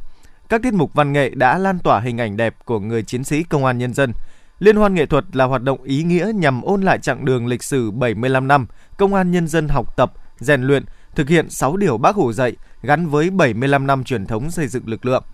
Các 0.48 0.62
tiết 0.62 0.74
mục 0.74 0.94
văn 0.94 1.12
nghệ 1.12 1.30
đã 1.30 1.58
lan 1.58 1.78
tỏa 1.78 2.00
hình 2.00 2.18
ảnh 2.18 2.36
đẹp 2.36 2.54
của 2.64 2.80
người 2.80 3.02
chiến 3.02 3.24
sĩ 3.24 3.42
công 3.42 3.64
an 3.64 3.78
nhân 3.78 3.94
dân. 3.94 4.12
Liên 4.58 4.76
hoan 4.76 4.94
nghệ 4.94 5.06
thuật 5.06 5.24
là 5.36 5.44
hoạt 5.44 5.62
động 5.62 5.82
ý 5.82 6.02
nghĩa 6.02 6.32
nhằm 6.34 6.62
ôn 6.62 6.82
lại 6.82 6.98
chặng 6.98 7.24
đường 7.24 7.46
lịch 7.46 7.62
sử 7.62 7.90
75 7.90 8.48
năm 8.48 8.66
công 8.96 9.14
an 9.14 9.30
nhân 9.30 9.48
dân 9.48 9.68
học 9.68 9.96
tập, 9.96 10.12
rèn 10.38 10.62
luyện, 10.62 10.84
thực 11.14 11.28
hiện 11.28 11.50
6 11.50 11.76
điều 11.76 11.98
Bác 11.98 12.16
Hồ 12.16 12.32
dạy 12.32 12.56
gắn 12.82 13.08
với 13.08 13.30
75 13.30 13.86
năm 13.86 14.04
truyền 14.04 14.26
thống 14.26 14.50
xây 14.50 14.68
dựng 14.68 14.88
lực 14.88 15.06
lượng. 15.06 15.24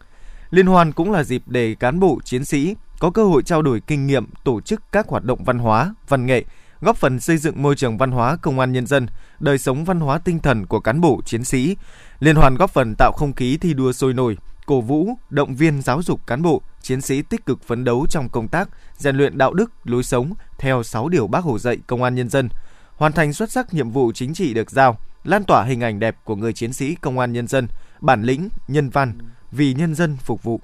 Liên 0.50 0.67
hoan 0.67 0.93
cũng 0.93 1.12
là 1.12 1.25
dịp 1.25 1.43
để 1.46 1.74
cán 1.81 2.00
bộ 2.00 2.19
chiến 2.24 2.44
sĩ 2.44 2.74
có 2.98 3.10
cơ 3.10 3.24
hội 3.24 3.43
trao 3.43 3.62
đổi 3.62 3.81
kinh 3.81 4.06
nghiệm 4.06 4.27
tổ 4.44 4.60
chức 4.60 4.82
các 4.93 5.08
hoạt 5.08 5.24
động 5.24 5.44
văn 5.44 5.58
hóa, 5.58 5.94
văn 6.08 6.27
nghệ, 6.27 6.44
góp 6.81 6.96
phần 6.96 7.20
xây 7.20 7.36
dựng 7.36 7.62
môi 7.62 7.77
trường 7.77 7.98
văn 7.98 8.10
hóa 8.10 8.36
công 8.36 8.60
an 8.60 8.72
nhân 8.72 8.86
dân, 8.86 9.06
đời 9.41 9.58
sống 9.58 9.84
văn 9.84 10.00
hóa 10.00 10.19
tinh 10.19 10.39
thần 10.39 10.67
của 10.67 10.81
cán 10.81 11.00
bộ 11.00 11.20
chiến 11.24 11.44
sĩ. 11.44 11.77
Liên 12.20 12.36
hoan 12.36 12.55
góp 12.55 12.70
phần 12.70 12.94
tạo 12.98 13.12
không 13.12 13.32
khí 13.32 13.58
thi 13.60 13.74
đua 13.74 13.93
sôi 13.93 14.15
nổi, 14.15 14.36
cổ 14.67 14.81
vũ, 14.81 15.08
động 15.31 15.55
viên 15.55 15.82
giáo 15.82 16.03
dục 16.03 16.27
cán 16.27 16.43
bộ, 16.43 16.62
chiến 16.82 17.00
sĩ 17.00 17.22
tích 17.22 17.46
cực 17.46 17.62
phấn 17.62 17.84
đấu 17.84 18.06
trong 18.10 18.29
công 18.29 18.48
tác, 18.48 18.69
rèn 18.96 19.17
luyện 19.17 19.39
đạo 19.39 19.55
đức, 19.55 19.72
lối 19.84 20.03
sống 20.03 20.32
theo 20.58 20.82
6 20.82 21.08
điều 21.08 21.27
Bác 21.27 21.44
Hồ 21.44 21.58
dạy 21.58 21.79
công 21.86 22.03
an 22.03 22.15
nhân 22.15 22.29
dân, 22.29 22.48
hoàn 22.96 23.12
thành 23.12 23.32
xuất 23.32 23.50
sắc 23.50 23.74
nhiệm 23.74 23.91
vụ 23.91 24.12
chính 24.12 24.34
trị 24.34 24.55
được 24.55 24.70
giao, 24.70 24.98
lan 25.26 25.44
tỏa 25.44 25.64
hình 25.64 25.80
ảnh 25.80 26.00
đẹp 26.00 26.16
của 26.24 26.36
người 26.36 26.52
chiến 26.52 26.72
sĩ 26.72 26.94
công 26.94 27.18
an 27.18 27.32
nhân 27.32 27.46
dân, 27.46 27.68
bản 28.00 28.22
lĩnh, 28.22 28.48
nhân 28.68 28.90
văn, 28.90 29.18
vì 29.52 29.74
nhân 29.74 29.94
dân 29.94 30.16
phục 30.16 30.42
vụ. 30.42 30.60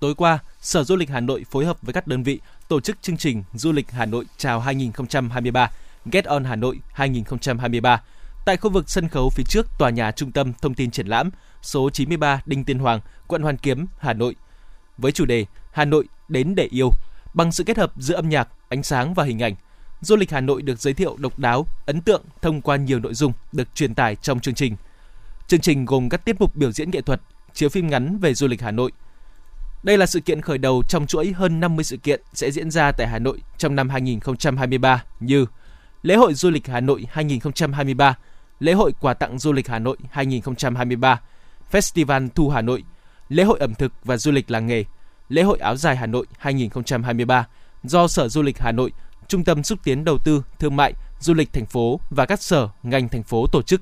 Tối 0.00 0.14
qua, 0.14 0.38
Sở 0.60 0.84
Du 0.84 0.96
lịch 0.96 1.10
Hà 1.10 1.20
Nội 1.20 1.44
phối 1.50 1.64
hợp 1.64 1.76
với 1.82 1.92
các 1.92 2.06
đơn 2.06 2.22
vị 2.22 2.40
tổ 2.68 2.80
chức 2.80 3.02
chương 3.02 3.16
trình 3.16 3.44
Du 3.52 3.72
lịch 3.72 3.90
Hà 3.90 4.06
Nội 4.06 4.24
chào 4.36 4.60
2023, 4.60 5.70
Get 6.12 6.24
on 6.24 6.44
Hà 6.44 6.56
Nội 6.56 6.80
2023 6.92 8.02
tại 8.46 8.56
khu 8.56 8.70
vực 8.70 8.90
sân 8.90 9.08
khấu 9.08 9.30
phía 9.30 9.44
trước 9.48 9.66
tòa 9.78 9.90
nhà 9.90 10.10
Trung 10.12 10.32
tâm 10.32 10.52
Thông 10.62 10.74
tin 10.74 10.90
Triển 10.90 11.06
lãm 11.06 11.30
số 11.62 11.90
93 11.90 12.42
Đinh 12.46 12.64
Tiên 12.64 12.78
Hoàng, 12.78 13.00
quận 13.26 13.42
Hoàn 13.42 13.56
Kiếm, 13.56 13.86
Hà 13.98 14.12
Nội. 14.12 14.34
Với 14.98 15.12
chủ 15.12 15.24
đề 15.24 15.46
Hà 15.72 15.84
Nội 15.84 16.08
đến 16.28 16.54
để 16.54 16.68
yêu, 16.70 16.90
bằng 17.34 17.52
sự 17.52 17.64
kết 17.64 17.76
hợp 17.76 17.92
giữa 17.96 18.14
âm 18.14 18.28
nhạc, 18.28 18.48
ánh 18.68 18.82
sáng 18.82 19.14
và 19.14 19.24
hình 19.24 19.42
ảnh, 19.42 19.54
du 20.04 20.16
lịch 20.16 20.30
Hà 20.30 20.40
Nội 20.40 20.62
được 20.62 20.80
giới 20.80 20.94
thiệu 20.94 21.16
độc 21.18 21.38
đáo, 21.38 21.66
ấn 21.86 22.00
tượng 22.00 22.22
thông 22.42 22.60
qua 22.60 22.76
nhiều 22.76 23.00
nội 23.00 23.14
dung 23.14 23.32
được 23.52 23.74
truyền 23.74 23.94
tải 23.94 24.16
trong 24.16 24.40
chương 24.40 24.54
trình. 24.54 24.76
Chương 25.46 25.60
trình 25.60 25.84
gồm 25.84 26.08
các 26.08 26.24
tiết 26.24 26.40
mục 26.40 26.56
biểu 26.56 26.72
diễn 26.72 26.90
nghệ 26.90 27.00
thuật, 27.00 27.20
chiếu 27.52 27.68
phim 27.68 27.90
ngắn 27.90 28.18
về 28.18 28.34
du 28.34 28.46
lịch 28.46 28.62
Hà 28.62 28.70
Nội. 28.70 28.92
Đây 29.82 29.98
là 29.98 30.06
sự 30.06 30.20
kiện 30.20 30.40
khởi 30.40 30.58
đầu 30.58 30.82
trong 30.88 31.06
chuỗi 31.06 31.32
hơn 31.32 31.60
50 31.60 31.84
sự 31.84 31.96
kiện 31.96 32.20
sẽ 32.34 32.50
diễn 32.50 32.70
ra 32.70 32.92
tại 32.92 33.06
Hà 33.08 33.18
Nội 33.18 33.40
trong 33.58 33.76
năm 33.76 33.88
2023 33.88 35.04
như 35.20 35.46
Lễ 36.02 36.14
hội 36.14 36.34
du 36.34 36.50
lịch 36.50 36.66
Hà 36.66 36.80
Nội 36.80 37.06
2023, 37.10 38.16
Lễ 38.60 38.72
hội 38.72 38.92
quà 39.00 39.14
tặng 39.14 39.38
du 39.38 39.52
lịch 39.52 39.68
Hà 39.68 39.78
Nội 39.78 39.96
2023, 40.10 41.20
Festival 41.72 42.28
Thu 42.34 42.48
Hà 42.48 42.62
Nội, 42.62 42.84
Lễ 43.28 43.44
hội 43.44 43.58
ẩm 43.60 43.74
thực 43.74 43.92
và 44.04 44.16
du 44.16 44.32
lịch 44.32 44.50
làng 44.50 44.66
nghề, 44.66 44.84
Lễ 45.28 45.42
hội 45.42 45.58
áo 45.58 45.76
dài 45.76 45.96
Hà 45.96 46.06
Nội 46.06 46.26
2023 46.38 47.46
do 47.84 48.08
Sở 48.08 48.28
Du 48.28 48.42
lịch 48.42 48.58
Hà 48.58 48.72
Nội 48.72 48.92
Trung 49.28 49.44
tâm 49.44 49.62
xúc 49.62 49.78
tiến 49.84 50.04
đầu 50.04 50.18
tư, 50.18 50.42
thương 50.58 50.76
mại, 50.76 50.94
du 51.20 51.34
lịch 51.34 51.52
thành 51.52 51.66
phố 51.66 52.00
và 52.10 52.26
các 52.26 52.42
sở, 52.42 52.68
ngành 52.82 53.08
thành 53.08 53.22
phố 53.22 53.46
tổ 53.52 53.62
chức. 53.62 53.80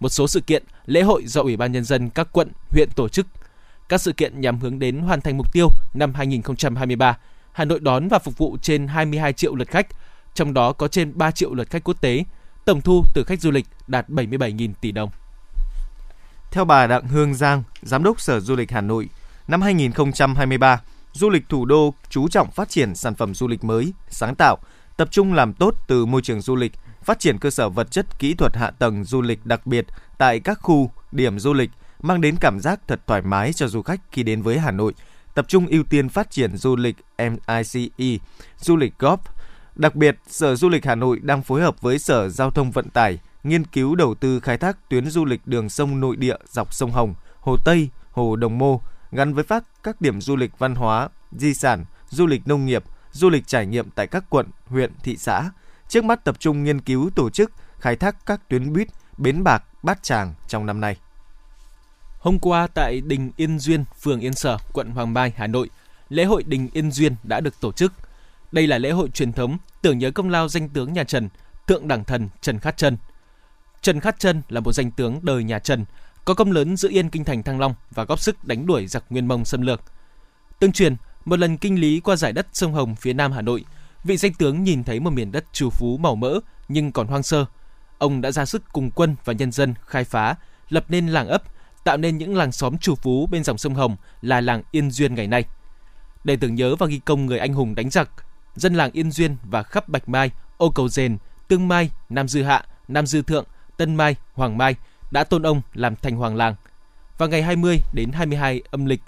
một 0.00 0.08
số 0.08 0.28
sự 0.28 0.40
kiện, 0.40 0.64
lễ 0.86 1.02
hội 1.02 1.26
do 1.26 1.40
Ủy 1.40 1.56
ban 1.56 1.72
Nhân 1.72 1.84
dân 1.84 2.10
các 2.10 2.28
quận, 2.32 2.50
huyện 2.70 2.88
tổ 2.96 3.08
chức. 3.08 3.26
Các 3.88 4.00
sự 4.00 4.12
kiện 4.12 4.40
nhằm 4.40 4.58
hướng 4.58 4.78
đến 4.78 4.98
hoàn 4.98 5.20
thành 5.20 5.36
mục 5.36 5.52
tiêu 5.52 5.68
năm 5.94 6.14
2023, 6.14 7.18
Hà 7.52 7.64
Nội 7.64 7.80
đón 7.80 8.08
và 8.08 8.18
phục 8.18 8.38
vụ 8.38 8.56
trên 8.62 8.88
22 8.88 9.32
triệu 9.32 9.54
lượt 9.54 9.68
khách, 9.68 9.86
trong 10.34 10.54
đó 10.54 10.72
có 10.72 10.88
trên 10.88 11.18
3 11.18 11.30
triệu 11.30 11.54
lượt 11.54 11.70
khách 11.70 11.84
quốc 11.84 12.00
tế. 12.00 12.24
Tổng 12.64 12.80
thu 12.80 13.04
từ 13.14 13.24
khách 13.24 13.40
du 13.40 13.50
lịch 13.50 13.66
đạt 13.86 14.08
77.000 14.08 14.72
tỷ 14.80 14.92
đồng. 14.92 15.10
Theo 16.50 16.64
bà 16.64 16.86
Đặng 16.86 17.06
Hương 17.06 17.34
Giang, 17.34 17.62
Giám 17.82 18.02
đốc 18.02 18.20
Sở 18.20 18.40
Du 18.40 18.56
lịch 18.56 18.70
Hà 18.70 18.80
Nội, 18.80 19.08
năm 19.48 19.62
2023, 19.62 20.80
du 21.14 21.30
lịch 21.30 21.48
thủ 21.48 21.64
đô 21.64 21.94
chú 22.08 22.28
trọng 22.28 22.50
phát 22.50 22.68
triển 22.68 22.94
sản 22.94 23.14
phẩm 23.14 23.34
du 23.34 23.48
lịch 23.48 23.64
mới, 23.64 23.92
sáng 24.08 24.34
tạo, 24.34 24.58
tập 24.96 25.08
trung 25.10 25.32
làm 25.32 25.52
tốt 25.52 25.74
từ 25.88 26.06
môi 26.06 26.22
trường 26.22 26.40
du 26.40 26.56
lịch, 26.56 26.72
phát 27.02 27.18
triển 27.18 27.38
cơ 27.38 27.50
sở 27.50 27.68
vật 27.68 27.90
chất 27.90 28.18
kỹ 28.18 28.34
thuật 28.34 28.56
hạ 28.56 28.70
tầng 28.70 29.04
du 29.04 29.22
lịch 29.22 29.46
đặc 29.46 29.66
biệt 29.66 29.86
tại 30.18 30.40
các 30.40 30.58
khu, 30.62 30.90
điểm 31.12 31.38
du 31.38 31.52
lịch, 31.52 31.70
mang 32.02 32.20
đến 32.20 32.36
cảm 32.40 32.60
giác 32.60 32.80
thật 32.88 33.00
thoải 33.06 33.22
mái 33.22 33.52
cho 33.52 33.68
du 33.68 33.82
khách 33.82 34.00
khi 34.12 34.22
đến 34.22 34.42
với 34.42 34.58
Hà 34.58 34.70
Nội, 34.70 34.92
tập 35.34 35.44
trung 35.48 35.66
ưu 35.66 35.84
tiên 35.84 36.08
phát 36.08 36.30
triển 36.30 36.56
du 36.56 36.76
lịch 36.76 36.96
MICE, 37.18 38.18
du 38.58 38.76
lịch 38.76 38.94
golf. 38.98 39.18
Đặc 39.74 39.94
biệt, 39.94 40.18
Sở 40.28 40.56
Du 40.56 40.68
lịch 40.68 40.84
Hà 40.84 40.94
Nội 40.94 41.20
đang 41.22 41.42
phối 41.42 41.62
hợp 41.62 41.80
với 41.80 41.98
Sở 41.98 42.28
Giao 42.28 42.50
thông 42.50 42.70
Vận 42.70 42.90
tải 42.90 43.18
nghiên 43.44 43.64
cứu 43.64 43.94
đầu 43.94 44.14
tư 44.14 44.40
khai 44.40 44.58
thác 44.58 44.88
tuyến 44.88 45.10
du 45.10 45.24
lịch 45.24 45.40
đường 45.46 45.68
sông 45.68 46.00
nội 46.00 46.16
địa 46.16 46.36
dọc 46.50 46.74
sông 46.74 46.90
Hồng, 46.90 47.14
Hồ 47.40 47.56
Tây, 47.64 47.88
Hồ 48.12 48.36
Đồng 48.36 48.58
Mô 48.58 48.80
gắn 49.14 49.34
với 49.34 49.44
phát 49.44 49.64
các 49.82 50.00
điểm 50.00 50.20
du 50.20 50.36
lịch 50.36 50.58
văn 50.58 50.74
hóa, 50.74 51.08
di 51.32 51.54
sản, 51.54 51.84
du 52.08 52.26
lịch 52.26 52.48
nông 52.48 52.66
nghiệp, 52.66 52.84
du 53.12 53.30
lịch 53.30 53.46
trải 53.46 53.66
nghiệm 53.66 53.90
tại 53.90 54.06
các 54.06 54.24
quận, 54.30 54.46
huyện, 54.66 54.92
thị 55.02 55.16
xã. 55.16 55.50
Trước 55.88 56.04
mắt 56.04 56.24
tập 56.24 56.36
trung 56.38 56.64
nghiên 56.64 56.80
cứu 56.80 57.10
tổ 57.14 57.30
chức 57.30 57.52
khai 57.78 57.96
thác 57.96 58.26
các 58.26 58.48
tuyến 58.48 58.72
buýt, 58.72 58.88
bến 59.18 59.44
bạc, 59.44 59.64
bát 59.82 60.02
tràng 60.02 60.34
trong 60.48 60.66
năm 60.66 60.80
nay. 60.80 60.96
Hôm 62.18 62.38
qua 62.38 62.66
tại 62.66 63.00
Đình 63.00 63.30
Yên 63.36 63.58
Duyên, 63.58 63.84
phường 64.00 64.20
Yên 64.20 64.34
Sở, 64.34 64.58
quận 64.72 64.90
Hoàng 64.90 65.14
Mai, 65.14 65.32
Hà 65.36 65.46
Nội, 65.46 65.70
lễ 66.08 66.24
hội 66.24 66.42
Đình 66.42 66.68
Yên 66.72 66.90
Duyên 66.90 67.16
đã 67.22 67.40
được 67.40 67.60
tổ 67.60 67.72
chức. 67.72 67.92
Đây 68.52 68.66
là 68.66 68.78
lễ 68.78 68.90
hội 68.90 69.08
truyền 69.08 69.32
thống 69.32 69.58
tưởng 69.82 69.98
nhớ 69.98 70.10
công 70.10 70.28
lao 70.28 70.48
danh 70.48 70.68
tướng 70.68 70.92
nhà 70.92 71.04
Trần, 71.04 71.28
thượng 71.66 71.88
đẳng 71.88 72.04
thần 72.04 72.28
Trần 72.40 72.58
Khát 72.58 72.76
Trân. 72.76 72.96
Trần 73.80 74.00
Khát 74.00 74.18
Trân 74.18 74.42
là 74.48 74.60
một 74.60 74.72
danh 74.72 74.90
tướng 74.90 75.20
đời 75.22 75.44
nhà 75.44 75.58
Trần, 75.58 75.84
có 76.24 76.34
công 76.34 76.52
lớn 76.52 76.76
giữ 76.76 76.88
yên 76.88 77.10
kinh 77.10 77.24
thành 77.24 77.42
Thăng 77.42 77.60
Long 77.60 77.74
và 77.90 78.04
góp 78.04 78.20
sức 78.20 78.44
đánh 78.44 78.66
đuổi 78.66 78.86
giặc 78.86 79.04
Nguyên 79.10 79.28
Mông 79.28 79.44
xâm 79.44 79.62
lược. 79.62 79.80
Tương 80.58 80.72
truyền, 80.72 80.96
một 81.24 81.38
lần 81.38 81.56
kinh 81.56 81.80
lý 81.80 82.00
qua 82.00 82.16
giải 82.16 82.32
đất 82.32 82.46
sông 82.52 82.72
Hồng 82.72 82.96
phía 82.96 83.12
nam 83.12 83.32
Hà 83.32 83.42
Nội, 83.42 83.64
vị 84.04 84.16
danh 84.16 84.34
tướng 84.34 84.64
nhìn 84.64 84.84
thấy 84.84 85.00
một 85.00 85.10
miền 85.10 85.32
đất 85.32 85.44
trù 85.52 85.70
phú 85.70 85.96
màu 85.96 86.16
mỡ 86.16 86.40
nhưng 86.68 86.92
còn 86.92 87.06
hoang 87.06 87.22
sơ. 87.22 87.44
Ông 87.98 88.20
đã 88.20 88.30
ra 88.30 88.44
sức 88.44 88.62
cùng 88.72 88.90
quân 88.90 89.16
và 89.24 89.32
nhân 89.32 89.52
dân 89.52 89.74
khai 89.86 90.04
phá, 90.04 90.34
lập 90.68 90.84
nên 90.88 91.08
làng 91.08 91.28
ấp, 91.28 91.42
tạo 91.84 91.96
nên 91.96 92.18
những 92.18 92.36
làng 92.36 92.52
xóm 92.52 92.78
trù 92.78 92.94
phú 92.94 93.26
bên 93.26 93.44
dòng 93.44 93.58
sông 93.58 93.74
Hồng 93.74 93.96
là 94.22 94.40
làng 94.40 94.62
Yên 94.70 94.90
Duyên 94.90 95.14
ngày 95.14 95.26
nay. 95.26 95.44
Để 96.24 96.36
tưởng 96.36 96.54
nhớ 96.54 96.76
và 96.76 96.86
ghi 96.86 96.98
công 96.98 97.26
người 97.26 97.38
anh 97.38 97.54
hùng 97.54 97.74
đánh 97.74 97.90
giặc, 97.90 98.10
dân 98.56 98.74
làng 98.74 98.90
Yên 98.92 99.10
Duyên 99.10 99.36
và 99.42 99.62
khắp 99.62 99.88
Bạch 99.88 100.08
Mai, 100.08 100.30
Ô 100.56 100.70
Cầu 100.70 100.88
Dền, 100.88 101.18
Tương 101.48 101.68
Mai, 101.68 101.90
Nam 102.08 102.28
Dư 102.28 102.42
Hạ, 102.42 102.64
Nam 102.88 103.06
Dư 103.06 103.22
Thượng, 103.22 103.44
Tân 103.76 103.94
Mai, 103.94 104.16
Hoàng 104.34 104.58
Mai 104.58 104.76
đã 105.14 105.24
tôn 105.24 105.42
ông 105.42 105.62
làm 105.74 105.96
thành 105.96 106.16
hoàng 106.16 106.36
làng. 106.36 106.54
Vào 107.18 107.28
ngày 107.28 107.42
20 107.42 107.80
đến 107.92 108.12
22 108.12 108.62
âm 108.70 108.86
lịch 108.86 109.00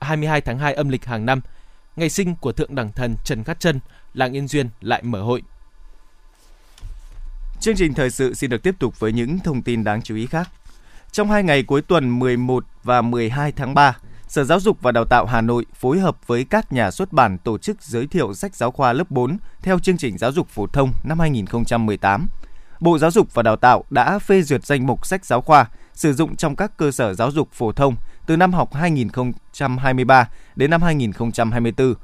22 0.00 0.40
tháng 0.40 0.58
2 0.58 0.74
âm 0.74 0.88
lịch 0.88 1.04
hàng 1.04 1.26
năm, 1.26 1.40
ngày 1.96 2.08
sinh 2.08 2.34
của 2.34 2.52
thượng 2.52 2.74
đẳng 2.74 2.92
thần 2.92 3.16
Trần 3.24 3.44
Khát 3.44 3.60
Trân, 3.60 3.80
làng 4.14 4.32
Yên 4.32 4.48
Duyên 4.48 4.68
lại 4.80 5.02
mở 5.02 5.22
hội. 5.22 5.42
Chương 7.60 7.76
trình 7.76 7.94
thời 7.94 8.10
sự 8.10 8.34
xin 8.34 8.50
được 8.50 8.62
tiếp 8.62 8.74
tục 8.78 9.00
với 9.00 9.12
những 9.12 9.38
thông 9.38 9.62
tin 9.62 9.84
đáng 9.84 10.02
chú 10.02 10.14
ý 10.14 10.26
khác. 10.26 10.48
Trong 11.12 11.30
hai 11.30 11.42
ngày 11.42 11.62
cuối 11.62 11.82
tuần 11.82 12.18
11 12.18 12.64
và 12.82 13.02
12 13.02 13.52
tháng 13.52 13.74
3, 13.74 13.96
Sở 14.28 14.44
Giáo 14.44 14.60
dục 14.60 14.78
và 14.82 14.92
Đào 14.92 15.04
tạo 15.04 15.26
Hà 15.26 15.40
Nội 15.40 15.66
phối 15.74 16.00
hợp 16.00 16.26
với 16.26 16.44
các 16.44 16.72
nhà 16.72 16.90
xuất 16.90 17.12
bản 17.12 17.38
tổ 17.38 17.58
chức 17.58 17.82
giới 17.82 18.06
thiệu 18.06 18.34
sách 18.34 18.56
giáo 18.56 18.70
khoa 18.70 18.92
lớp 18.92 19.10
4 19.10 19.38
theo 19.62 19.78
chương 19.78 19.96
trình 19.96 20.18
giáo 20.18 20.32
dục 20.32 20.48
phổ 20.48 20.66
thông 20.66 20.92
năm 21.04 21.20
2018. 21.20 22.26
Bộ 22.82 22.98
Giáo 22.98 23.10
dục 23.10 23.34
và 23.34 23.42
Đào 23.42 23.56
tạo 23.56 23.84
đã 23.90 24.18
phê 24.18 24.42
duyệt 24.42 24.66
danh 24.66 24.86
mục 24.86 25.06
sách 25.06 25.24
giáo 25.24 25.40
khoa 25.40 25.66
sử 25.94 26.12
dụng 26.12 26.36
trong 26.36 26.56
các 26.56 26.76
cơ 26.76 26.90
sở 26.90 27.14
giáo 27.14 27.30
dục 27.30 27.48
phổ 27.52 27.72
thông 27.72 27.96
từ 28.26 28.36
năm 28.36 28.52
học 28.52 28.74
2023 28.74 30.28
đến 30.56 30.70
năm 30.70 30.82
2024. 30.82 31.94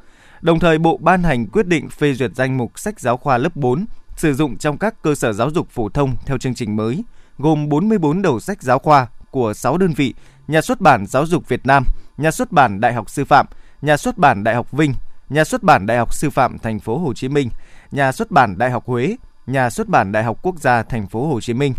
Đồng 0.40 0.58
thời, 0.58 0.78
Bộ 0.78 0.96
ban 0.96 1.22
hành 1.22 1.46
quyết 1.46 1.66
định 1.66 1.88
phê 1.88 2.14
duyệt 2.14 2.30
danh 2.34 2.56
mục 2.56 2.78
sách 2.78 3.00
giáo 3.00 3.16
khoa 3.16 3.38
lớp 3.38 3.56
4 3.56 3.86
sử 4.16 4.34
dụng 4.34 4.56
trong 4.58 4.78
các 4.78 5.02
cơ 5.02 5.14
sở 5.14 5.32
giáo 5.32 5.50
dục 5.50 5.70
phổ 5.70 5.88
thông 5.88 6.16
theo 6.26 6.38
chương 6.38 6.54
trình 6.54 6.76
mới, 6.76 7.04
gồm 7.38 7.68
44 7.68 8.22
đầu 8.22 8.40
sách 8.40 8.62
giáo 8.62 8.78
khoa 8.78 9.06
của 9.30 9.54
6 9.54 9.78
đơn 9.78 9.92
vị: 9.92 10.14
Nhà 10.48 10.60
xuất 10.60 10.80
bản 10.80 11.06
Giáo 11.06 11.26
dục 11.26 11.48
Việt 11.48 11.66
Nam, 11.66 11.84
Nhà 12.16 12.30
xuất 12.30 12.52
bản 12.52 12.80
Đại 12.80 12.92
học 12.92 13.10
Sư 13.10 13.24
phạm, 13.24 13.46
Nhà 13.82 13.96
xuất 13.96 14.18
bản 14.18 14.44
Đại 14.44 14.54
học 14.54 14.72
Vinh, 14.72 14.94
Nhà 15.28 15.44
xuất 15.44 15.62
bản 15.62 15.86
Đại 15.86 15.98
học 15.98 16.14
Sư 16.14 16.30
phạm 16.30 16.58
Thành 16.58 16.80
phố 16.80 16.98
Hồ 16.98 17.14
Chí 17.14 17.28
Minh, 17.28 17.50
Nhà 17.90 18.12
xuất 18.12 18.30
bản 18.30 18.58
Đại 18.58 18.70
học 18.70 18.86
Huế, 18.86 19.16
Nhà 19.48 19.70
xuất 19.70 19.88
bản 19.88 20.12
Đại 20.12 20.24
học 20.24 20.38
Quốc 20.42 20.60
gia 20.60 20.82
Thành 20.82 21.06
phố 21.06 21.26
Hồ 21.26 21.40
Chí 21.40 21.54
Minh. 21.54 21.74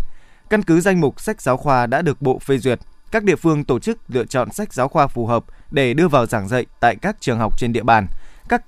Căn 0.50 0.62
cứ 0.62 0.80
danh 0.80 1.00
mục 1.00 1.20
sách 1.20 1.42
giáo 1.42 1.56
khoa 1.56 1.86
đã 1.86 2.02
được 2.02 2.22
Bộ 2.22 2.38
phê 2.38 2.58
duyệt, 2.58 2.80
các 3.10 3.24
địa 3.24 3.36
phương 3.36 3.64
tổ 3.64 3.78
chức 3.78 3.98
lựa 4.08 4.24
chọn 4.24 4.52
sách 4.52 4.72
giáo 4.72 4.88
khoa 4.88 5.06
phù 5.06 5.26
hợp 5.26 5.44
để 5.70 5.94
đưa 5.94 6.08
vào 6.08 6.26
giảng 6.26 6.48
dạy 6.48 6.66
tại 6.80 6.96
các 6.96 7.16
trường 7.20 7.38
học 7.38 7.58
trên 7.58 7.72
địa 7.72 7.82
bàn. 7.82 8.06
Các 8.48 8.62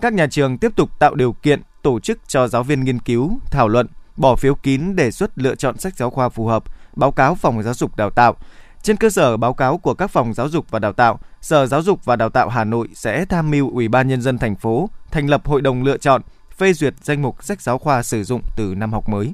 các 0.00 0.12
nhà 0.12 0.26
trường 0.30 0.58
tiếp 0.58 0.72
tục 0.76 0.98
tạo 0.98 1.14
điều 1.14 1.32
kiện 1.32 1.62
tổ 1.82 2.00
chức 2.00 2.18
cho 2.26 2.48
giáo 2.48 2.62
viên 2.62 2.84
nghiên 2.84 2.98
cứu, 2.98 3.38
thảo 3.50 3.68
luận, 3.68 3.86
bỏ 4.16 4.36
phiếu 4.36 4.54
kín 4.54 4.96
đề 4.96 5.10
xuất 5.10 5.38
lựa 5.38 5.54
chọn 5.54 5.78
sách 5.78 5.96
giáo 5.96 6.10
khoa 6.10 6.28
phù 6.28 6.46
hợp, 6.46 6.64
báo 6.96 7.10
cáo 7.10 7.34
phòng 7.34 7.62
giáo 7.62 7.74
dục 7.74 7.96
đào 7.96 8.10
tạo. 8.10 8.36
Trên 8.82 8.96
cơ 8.96 9.10
sở 9.10 9.36
báo 9.36 9.54
cáo 9.54 9.78
của 9.78 9.94
các 9.94 10.10
phòng 10.10 10.34
giáo 10.34 10.48
dục 10.48 10.66
và 10.70 10.78
đào 10.78 10.92
tạo, 10.92 11.18
Sở 11.40 11.66
Giáo 11.66 11.82
dục 11.82 12.04
và 12.04 12.16
Đào 12.16 12.28
tạo 12.28 12.48
Hà 12.48 12.64
Nội 12.64 12.88
sẽ 12.94 13.24
tham 13.24 13.50
mưu 13.50 13.70
Ủy 13.70 13.88
ban 13.88 14.08
nhân 14.08 14.22
dân 14.22 14.38
thành 14.38 14.56
phố 14.56 14.90
thành 15.10 15.30
lập 15.30 15.46
hội 15.46 15.60
đồng 15.60 15.82
lựa 15.82 15.96
chọn, 15.96 16.22
phê 16.58 16.72
duyệt 16.72 16.94
danh 17.02 17.22
mục 17.22 17.44
sách 17.44 17.62
giáo 17.62 17.78
khoa 17.78 18.02
sử 18.02 18.24
dụng 18.24 18.42
từ 18.56 18.74
năm 18.74 18.92
học 18.92 19.08
mới. 19.08 19.32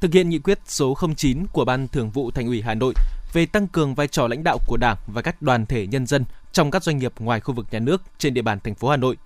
Thực 0.00 0.12
hiện 0.12 0.28
nghị 0.28 0.38
quyết 0.38 0.58
số 0.66 0.96
09 1.16 1.46
của 1.52 1.64
Ban 1.64 1.88
Thường 1.88 2.10
vụ 2.10 2.30
Thành 2.30 2.46
ủy 2.46 2.62
Hà 2.62 2.74
Nội 2.74 2.94
về 3.32 3.46
tăng 3.46 3.68
cường 3.68 3.94
vai 3.94 4.08
trò 4.08 4.28
lãnh 4.28 4.44
đạo 4.44 4.58
của 4.66 4.76
Đảng 4.76 4.96
và 5.06 5.22
các 5.22 5.42
đoàn 5.42 5.66
thể 5.66 5.86
nhân 5.86 6.06
dân 6.06 6.24
trong 6.52 6.70
các 6.70 6.84
doanh 6.84 6.98
nghiệp 6.98 7.12
ngoài 7.18 7.40
khu 7.40 7.54
vực 7.54 7.66
nhà 7.70 7.78
nước 7.78 8.02
trên 8.18 8.34
địa 8.34 8.42
bàn 8.42 8.60
thành 8.60 8.74
phố 8.74 8.88
Hà 8.88 8.96
Nội. 8.96 9.16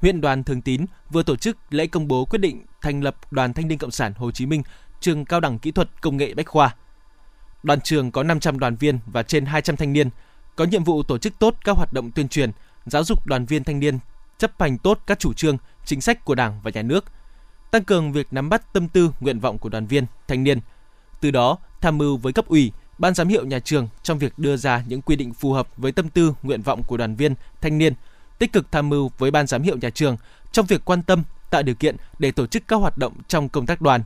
Huyện 0.00 0.20
đoàn 0.20 0.44
Thường 0.44 0.62
Tín 0.62 0.86
vừa 1.10 1.22
tổ 1.22 1.36
chức 1.36 1.56
lễ 1.70 1.86
công 1.86 2.08
bố 2.08 2.24
quyết 2.24 2.38
định 2.38 2.64
thành 2.82 3.02
lập 3.02 3.16
Đoàn 3.30 3.52
Thanh 3.52 3.68
niên 3.68 3.78
Cộng 3.78 3.90
sản 3.90 4.12
Hồ 4.16 4.30
Chí 4.30 4.46
Minh, 4.46 4.62
trường 5.00 5.24
cao 5.24 5.40
đẳng 5.40 5.58
kỹ 5.58 5.70
thuật 5.70 5.88
công 6.00 6.16
nghệ 6.16 6.34
Bách 6.34 6.46
khoa. 6.46 6.74
Đoàn 7.62 7.80
trường 7.80 8.10
có 8.10 8.22
500 8.22 8.58
đoàn 8.58 8.76
viên 8.76 8.98
và 9.06 9.22
trên 9.22 9.46
200 9.46 9.76
thanh 9.76 9.92
niên, 9.92 10.10
có 10.56 10.64
nhiệm 10.64 10.84
vụ 10.84 11.02
tổ 11.02 11.18
chức 11.18 11.38
tốt 11.38 11.54
các 11.64 11.76
hoạt 11.76 11.92
động 11.92 12.10
tuyên 12.10 12.28
truyền, 12.28 12.50
giáo 12.86 13.04
dục 13.04 13.26
đoàn 13.26 13.46
viên 13.46 13.64
thanh 13.64 13.80
niên 13.80 13.98
chấp 14.38 14.60
hành 14.60 14.78
tốt 14.78 15.00
các 15.06 15.18
chủ 15.18 15.32
trương, 15.32 15.56
chính 15.86 16.00
sách 16.00 16.24
của 16.24 16.34
Đảng 16.34 16.60
và 16.62 16.70
Nhà 16.74 16.82
nước, 16.82 17.04
tăng 17.70 17.84
cường 17.84 18.12
việc 18.12 18.26
nắm 18.30 18.48
bắt 18.48 18.72
tâm 18.72 18.88
tư, 18.88 19.10
nguyện 19.20 19.40
vọng 19.40 19.58
của 19.58 19.68
đoàn 19.68 19.86
viên, 19.86 20.06
thanh 20.28 20.44
niên. 20.44 20.60
Từ 21.20 21.30
đó, 21.30 21.58
tham 21.80 21.98
mưu 21.98 22.16
với 22.16 22.32
cấp 22.32 22.46
ủy, 22.48 22.72
ban 22.98 23.14
giám 23.14 23.28
hiệu 23.28 23.46
nhà 23.46 23.58
trường 23.58 23.88
trong 24.02 24.18
việc 24.18 24.38
đưa 24.38 24.56
ra 24.56 24.84
những 24.88 25.02
quy 25.02 25.16
định 25.16 25.34
phù 25.34 25.52
hợp 25.52 25.68
với 25.76 25.92
tâm 25.92 26.08
tư, 26.08 26.34
nguyện 26.42 26.62
vọng 26.62 26.82
của 26.82 26.96
đoàn 26.96 27.16
viên, 27.16 27.34
thanh 27.60 27.78
niên, 27.78 27.94
tích 28.38 28.52
cực 28.52 28.72
tham 28.72 28.88
mưu 28.88 29.10
với 29.18 29.30
ban 29.30 29.46
giám 29.46 29.62
hiệu 29.62 29.76
nhà 29.76 29.90
trường 29.90 30.16
trong 30.52 30.66
việc 30.66 30.84
quan 30.84 31.02
tâm, 31.02 31.22
tạo 31.50 31.62
điều 31.62 31.74
kiện 31.74 31.96
để 32.18 32.32
tổ 32.32 32.46
chức 32.46 32.68
các 32.68 32.76
hoạt 32.76 32.98
động 32.98 33.12
trong 33.28 33.48
công 33.48 33.66
tác 33.66 33.80
đoàn. 33.80 34.02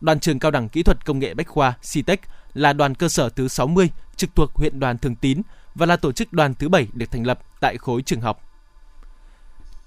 Đoàn 0.00 0.20
trường 0.20 0.38
cao 0.38 0.50
đẳng 0.50 0.68
kỹ 0.68 0.82
thuật 0.82 1.04
công 1.04 1.18
nghệ 1.18 1.34
Bách 1.34 1.48
khoa 1.48 1.74
CTech 1.92 2.20
là 2.54 2.72
đoàn 2.72 2.94
cơ 2.94 3.08
sở 3.08 3.28
thứ 3.28 3.48
60 3.48 3.90
trực 4.16 4.30
thuộc 4.34 4.54
huyện 4.54 4.80
đoàn 4.80 4.98
Thường 4.98 5.14
Tín 5.14 5.42
và 5.74 5.86
là 5.86 5.96
tổ 5.96 6.12
chức 6.12 6.32
đoàn 6.32 6.54
thứ 6.54 6.68
7 6.68 6.88
được 6.92 7.10
thành 7.10 7.26
lập 7.26 7.40
tại 7.60 7.76
khối 7.76 8.02
trường 8.02 8.20
học. 8.20 8.47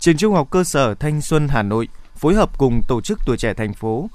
Trường 0.02 0.18
Trung 0.18 0.34
học 0.34 0.48
cơ 0.50 0.64
sở 0.64 0.94
Thanh 0.94 1.22
Xuân 1.22 1.48
Hà 1.48 1.64
Nội 1.64 1.88
phối 2.16 2.36
hợp 2.36 2.58
cùng 2.58 2.82
tổ 2.88 3.02
chức 3.02 3.20
tuổi 3.26 3.38
trẻ 3.38 3.54
thành 3.54 3.74
phố 3.74 4.10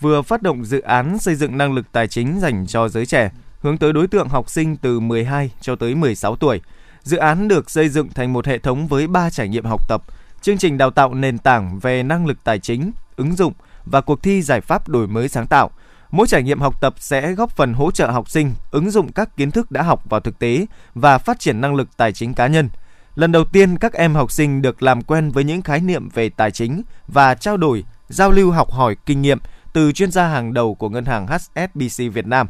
vừa 0.00 0.22
phát 0.22 0.42
động 0.42 0.64
dự 0.64 0.80
án 0.80 1.18
xây 1.18 1.34
dựng 1.34 1.58
năng 1.58 1.72
lực 1.72 1.92
tài 1.92 2.08
chính 2.08 2.40
dành 2.40 2.66
cho 2.66 2.88
giới 2.88 3.06
trẻ, 3.06 3.30
hướng 3.60 3.78
tới 3.78 3.92
đối 3.92 4.06
tượng 4.06 4.28
học 4.28 4.50
sinh 4.50 4.76
từ 4.76 5.00
12 5.00 5.50
cho 5.60 5.76
tới 5.76 5.94
16 5.94 6.36
tuổi. 6.36 6.60
Dự 7.02 7.16
án 7.16 7.48
được 7.48 7.70
xây 7.70 7.88
dựng 7.88 8.08
thành 8.08 8.32
một 8.32 8.46
hệ 8.46 8.58
thống 8.58 8.86
với 8.86 9.06
3 9.06 9.30
trải 9.30 9.48
nghiệm 9.48 9.64
học 9.64 9.88
tập, 9.88 10.02
chương 10.42 10.58
trình 10.58 10.78
đào 10.78 10.90
tạo 10.90 11.14
nền 11.14 11.38
tảng 11.38 11.78
về 11.78 12.02
năng 12.02 12.26
lực 12.26 12.44
tài 12.44 12.58
chính, 12.58 12.92
ứng 13.16 13.36
dụng 13.36 13.52
và 13.84 14.00
cuộc 14.00 14.22
thi 14.22 14.42
giải 14.42 14.60
pháp 14.60 14.88
đổi 14.88 15.06
mới 15.06 15.28
sáng 15.28 15.46
tạo. 15.46 15.70
Mỗi 16.10 16.26
trải 16.26 16.42
nghiệm 16.42 16.60
học 16.60 16.80
tập 16.80 16.94
sẽ 16.98 17.32
góp 17.32 17.56
phần 17.56 17.74
hỗ 17.74 17.90
trợ 17.90 18.10
học 18.10 18.30
sinh 18.30 18.52
ứng 18.70 18.90
dụng 18.90 19.12
các 19.12 19.36
kiến 19.36 19.50
thức 19.50 19.70
đã 19.70 19.82
học 19.82 20.10
vào 20.10 20.20
thực 20.20 20.38
tế 20.38 20.66
và 20.94 21.18
phát 21.18 21.40
triển 21.40 21.60
năng 21.60 21.74
lực 21.74 21.96
tài 21.96 22.12
chính 22.12 22.34
cá 22.34 22.46
nhân– 22.46 22.68
Lần 23.20 23.32
đầu 23.32 23.44
tiên 23.44 23.78
các 23.78 23.92
em 23.92 24.14
học 24.14 24.32
sinh 24.32 24.62
được 24.62 24.82
làm 24.82 25.02
quen 25.02 25.30
với 25.30 25.44
những 25.44 25.62
khái 25.62 25.80
niệm 25.80 26.08
về 26.08 26.28
tài 26.28 26.50
chính 26.50 26.82
và 27.08 27.34
trao 27.34 27.56
đổi, 27.56 27.84
giao 28.08 28.30
lưu 28.30 28.50
học 28.50 28.70
hỏi 28.70 28.96
kinh 29.06 29.22
nghiệm 29.22 29.38
từ 29.72 29.92
chuyên 29.92 30.10
gia 30.10 30.26
hàng 30.26 30.54
đầu 30.54 30.74
của 30.74 30.88
ngân 30.88 31.04
hàng 31.04 31.26
HSBC 31.26 32.12
Việt 32.12 32.26
Nam. 32.26 32.46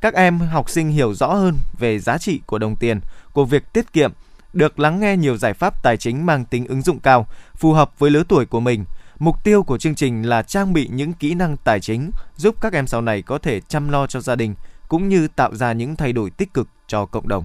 Các 0.00 0.14
em 0.14 0.38
học 0.38 0.70
sinh 0.70 0.90
hiểu 0.90 1.14
rõ 1.14 1.26
hơn 1.26 1.54
về 1.78 1.98
giá 1.98 2.18
trị 2.18 2.40
của 2.46 2.58
đồng 2.58 2.76
tiền, 2.76 3.00
của 3.32 3.44
việc 3.44 3.72
tiết 3.72 3.92
kiệm, 3.92 4.12
được 4.52 4.78
lắng 4.78 5.00
nghe 5.00 5.16
nhiều 5.16 5.36
giải 5.36 5.54
pháp 5.54 5.82
tài 5.82 5.96
chính 5.96 6.26
mang 6.26 6.44
tính 6.44 6.66
ứng 6.66 6.82
dụng 6.82 6.98
cao, 6.98 7.26
phù 7.54 7.72
hợp 7.72 7.98
với 7.98 8.10
lứa 8.10 8.22
tuổi 8.28 8.46
của 8.46 8.60
mình. 8.60 8.84
Mục 9.18 9.44
tiêu 9.44 9.62
của 9.62 9.78
chương 9.78 9.94
trình 9.94 10.22
là 10.22 10.42
trang 10.42 10.72
bị 10.72 10.88
những 10.92 11.12
kỹ 11.12 11.34
năng 11.34 11.56
tài 11.56 11.80
chính 11.80 12.10
giúp 12.36 12.54
các 12.60 12.72
em 12.72 12.86
sau 12.86 13.00
này 13.00 13.22
có 13.22 13.38
thể 13.38 13.60
chăm 13.60 13.88
lo 13.88 14.06
cho 14.06 14.20
gia 14.20 14.36
đình 14.36 14.54
cũng 14.88 15.08
như 15.08 15.28
tạo 15.28 15.54
ra 15.54 15.72
những 15.72 15.96
thay 15.96 16.12
đổi 16.12 16.30
tích 16.30 16.54
cực 16.54 16.68
cho 16.86 17.06
cộng 17.06 17.28
đồng. 17.28 17.44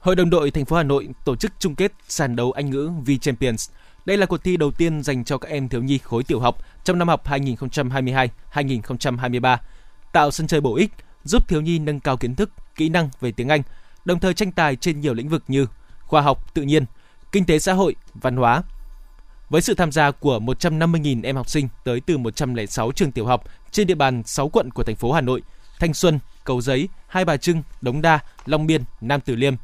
Hội 0.00 0.16
đồng 0.16 0.30
đội 0.30 0.50
thành 0.50 0.64
phố 0.64 0.76
Hà 0.76 0.82
Nội 0.82 1.08
tổ 1.24 1.36
chức 1.36 1.52
chung 1.58 1.74
kết 1.74 1.92
sàn 2.08 2.36
đấu 2.36 2.52
Anh 2.52 2.70
ngữ 2.70 2.90
V 3.06 3.10
Champions. 3.20 3.70
Đây 4.04 4.16
là 4.16 4.26
cuộc 4.26 4.44
thi 4.44 4.56
đầu 4.56 4.70
tiên 4.70 5.02
dành 5.02 5.24
cho 5.24 5.38
các 5.38 5.48
em 5.48 5.68
thiếu 5.68 5.82
nhi 5.82 5.98
khối 5.98 6.22
tiểu 6.24 6.40
học 6.40 6.58
trong 6.84 6.98
năm 6.98 7.08
học 7.08 7.26
2022-2023, 8.52 9.56
tạo 10.12 10.30
sân 10.30 10.46
chơi 10.46 10.60
bổ 10.60 10.76
ích, 10.76 10.90
giúp 11.24 11.48
thiếu 11.48 11.60
nhi 11.60 11.78
nâng 11.78 12.00
cao 12.00 12.16
kiến 12.16 12.34
thức, 12.34 12.50
kỹ 12.74 12.88
năng 12.88 13.10
về 13.20 13.32
tiếng 13.32 13.48
Anh, 13.48 13.62
đồng 14.04 14.20
thời 14.20 14.34
tranh 14.34 14.52
tài 14.52 14.76
trên 14.76 15.00
nhiều 15.00 15.14
lĩnh 15.14 15.28
vực 15.28 15.44
như 15.48 15.66
khoa 16.00 16.20
học, 16.20 16.54
tự 16.54 16.62
nhiên, 16.62 16.84
kinh 17.32 17.44
tế 17.44 17.58
xã 17.58 17.72
hội, 17.72 17.94
văn 18.14 18.36
hóa. 18.36 18.62
Với 19.48 19.62
sự 19.62 19.74
tham 19.74 19.92
gia 19.92 20.10
của 20.10 20.38
150.000 20.38 21.24
em 21.24 21.36
học 21.36 21.48
sinh 21.48 21.68
tới 21.84 22.00
từ 22.00 22.18
106 22.18 22.92
trường 22.92 23.12
tiểu 23.12 23.26
học 23.26 23.44
trên 23.70 23.86
địa 23.86 23.94
bàn 23.94 24.22
6 24.26 24.48
quận 24.48 24.70
của 24.70 24.84
thành 24.84 24.96
phố 24.96 25.12
Hà 25.12 25.20
Nội, 25.20 25.42
Thanh 25.80 25.94
Xuân, 25.94 26.18
Cầu 26.44 26.60
Giấy, 26.60 26.88
Hai 27.06 27.24
Bà 27.24 27.36
Trưng, 27.36 27.62
Đống 27.80 28.02
Đa, 28.02 28.18
Long 28.46 28.66
Biên, 28.66 28.82
Nam 29.00 29.20
Từ 29.20 29.36
Liêm. 29.36 29.54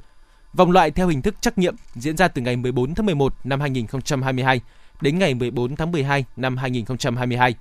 Vòng 0.54 0.70
loại 0.70 0.90
theo 0.90 1.08
hình 1.08 1.22
thức 1.22 1.34
trắc 1.40 1.58
nghiệm 1.58 1.76
diễn 1.94 2.16
ra 2.16 2.28
từ 2.28 2.42
ngày 2.42 2.56
14 2.56 2.94
tháng 2.94 3.06
11 3.06 3.34
năm 3.44 3.60
2022 3.60 4.60
đến 5.00 5.18
ngày 5.18 5.34
14 5.34 5.76
tháng 5.76 5.92
12 5.92 6.24
năm 6.36 6.56
2022. 6.56 7.54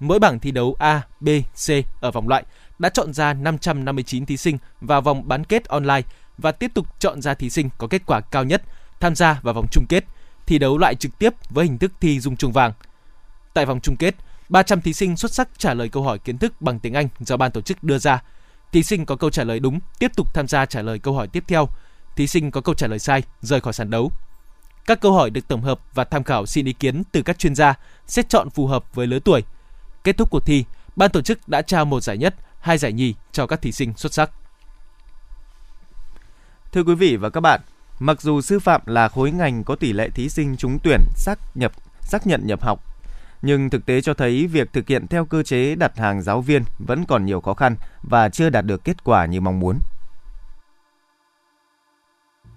Mỗi 0.00 0.18
bảng 0.18 0.38
thi 0.38 0.50
đấu 0.50 0.76
A, 0.78 1.02
B, 1.20 1.28
C 1.66 1.70
ở 2.00 2.10
vòng 2.10 2.28
loại 2.28 2.44
đã 2.78 2.88
chọn 2.88 3.12
ra 3.12 3.34
559 3.34 4.26
thí 4.26 4.36
sinh 4.36 4.58
vào 4.80 5.00
vòng 5.00 5.28
bán 5.28 5.44
kết 5.44 5.64
online 5.64 6.02
và 6.38 6.52
tiếp 6.52 6.70
tục 6.74 6.86
chọn 6.98 7.22
ra 7.22 7.34
thí 7.34 7.50
sinh 7.50 7.70
có 7.78 7.86
kết 7.86 8.02
quả 8.06 8.20
cao 8.20 8.44
nhất 8.44 8.62
tham 9.00 9.14
gia 9.14 9.40
vào 9.42 9.54
vòng 9.54 9.66
chung 9.70 9.86
kết, 9.88 10.04
thi 10.46 10.58
đấu 10.58 10.78
loại 10.78 10.94
trực 10.94 11.18
tiếp 11.18 11.34
với 11.50 11.64
hình 11.64 11.78
thức 11.78 11.92
thi 12.00 12.20
dung 12.20 12.36
chuông 12.36 12.52
vàng. 12.52 12.72
Tại 13.54 13.66
vòng 13.66 13.80
chung 13.80 13.96
kết, 13.96 14.14
300 14.48 14.80
thí 14.80 14.92
sinh 14.92 15.16
xuất 15.16 15.32
sắc 15.32 15.48
trả 15.58 15.74
lời 15.74 15.88
câu 15.88 16.02
hỏi 16.02 16.18
kiến 16.18 16.38
thức 16.38 16.62
bằng 16.62 16.78
tiếng 16.78 16.94
Anh 16.94 17.08
do 17.20 17.36
ban 17.36 17.50
tổ 17.50 17.60
chức 17.60 17.84
đưa 17.84 17.98
ra. 17.98 18.22
Thí 18.72 18.82
sinh 18.82 19.06
có 19.06 19.16
câu 19.16 19.30
trả 19.30 19.44
lời 19.44 19.60
đúng 19.60 19.80
tiếp 19.98 20.10
tục 20.16 20.34
tham 20.34 20.48
gia 20.48 20.66
trả 20.66 20.82
lời 20.82 20.98
câu 20.98 21.14
hỏi 21.14 21.28
tiếp 21.28 21.44
theo. 21.46 21.68
Thí 22.16 22.26
sinh 22.26 22.50
có 22.50 22.60
câu 22.60 22.74
trả 22.74 22.86
lời 22.86 22.98
sai 22.98 23.22
rời 23.40 23.60
khỏi 23.60 23.72
sàn 23.72 23.90
đấu. 23.90 24.12
Các 24.86 25.00
câu 25.00 25.12
hỏi 25.12 25.30
được 25.30 25.48
tổng 25.48 25.62
hợp 25.62 25.80
và 25.94 26.04
tham 26.04 26.24
khảo 26.24 26.46
xin 26.46 26.66
ý 26.66 26.72
kiến 26.72 27.02
từ 27.12 27.22
các 27.22 27.38
chuyên 27.38 27.54
gia, 27.54 27.74
xét 28.06 28.28
chọn 28.28 28.50
phù 28.50 28.66
hợp 28.66 28.94
với 28.94 29.06
lứa 29.06 29.18
tuổi. 29.18 29.42
Kết 30.04 30.16
thúc 30.16 30.30
cuộc 30.30 30.46
thi, 30.46 30.64
ban 30.96 31.10
tổ 31.10 31.22
chức 31.22 31.48
đã 31.48 31.62
trao 31.62 31.84
một 31.84 32.02
giải 32.02 32.18
nhất, 32.18 32.34
hai 32.60 32.78
giải 32.78 32.92
nhì 32.92 33.14
cho 33.32 33.46
các 33.46 33.62
thí 33.62 33.72
sinh 33.72 33.92
xuất 33.96 34.14
sắc. 34.14 34.30
Thưa 36.72 36.82
quý 36.82 36.94
vị 36.94 37.16
và 37.16 37.30
các 37.30 37.40
bạn, 37.40 37.60
mặc 37.98 38.22
dù 38.22 38.40
sư 38.40 38.58
phạm 38.58 38.80
là 38.86 39.08
khối 39.08 39.30
ngành 39.30 39.64
có 39.64 39.76
tỷ 39.76 39.92
lệ 39.92 40.10
thí 40.10 40.28
sinh 40.28 40.56
trúng 40.56 40.78
tuyển 40.82 41.00
xác 41.16 41.38
nhập 41.54 41.72
xác 42.00 42.26
nhận 42.26 42.46
nhập 42.46 42.62
học, 42.62 42.84
nhưng 43.42 43.70
thực 43.70 43.86
tế 43.86 44.00
cho 44.00 44.14
thấy 44.14 44.46
việc 44.46 44.72
thực 44.72 44.88
hiện 44.88 45.06
theo 45.06 45.24
cơ 45.24 45.42
chế 45.42 45.74
đặt 45.74 45.98
hàng 45.98 46.22
giáo 46.22 46.40
viên 46.40 46.64
vẫn 46.78 47.04
còn 47.04 47.26
nhiều 47.26 47.40
khó 47.40 47.54
khăn 47.54 47.76
và 48.02 48.28
chưa 48.28 48.50
đạt 48.50 48.64
được 48.66 48.84
kết 48.84 49.04
quả 49.04 49.26
như 49.26 49.40
mong 49.40 49.60
muốn. 49.60 49.78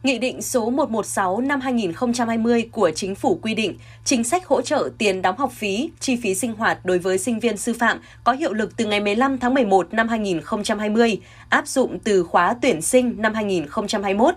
Nghị 0.05 0.17
định 0.17 0.41
số 0.41 0.69
116 0.69 1.41
năm 1.41 1.61
2020 1.61 2.69
của 2.71 2.91
Chính 2.95 3.15
phủ 3.15 3.39
quy 3.41 3.53
định 3.53 3.77
chính 4.03 4.23
sách 4.23 4.45
hỗ 4.45 4.61
trợ 4.61 4.89
tiền 4.97 5.21
đóng 5.21 5.37
học 5.37 5.51
phí, 5.51 5.89
chi 5.99 6.15
phí 6.15 6.35
sinh 6.35 6.53
hoạt 6.53 6.85
đối 6.85 6.99
với 6.99 7.17
sinh 7.17 7.39
viên 7.39 7.57
sư 7.57 7.73
phạm 7.79 7.99
có 8.23 8.31
hiệu 8.31 8.53
lực 8.53 8.77
từ 8.77 8.85
ngày 8.85 8.99
15 8.99 9.37
tháng 9.37 9.53
11 9.53 9.93
năm 9.93 10.07
2020, 10.07 11.21
áp 11.49 11.67
dụng 11.67 11.99
từ 11.99 12.23
khóa 12.23 12.55
tuyển 12.61 12.81
sinh 12.81 13.15
năm 13.17 13.33
2021. 13.33 14.35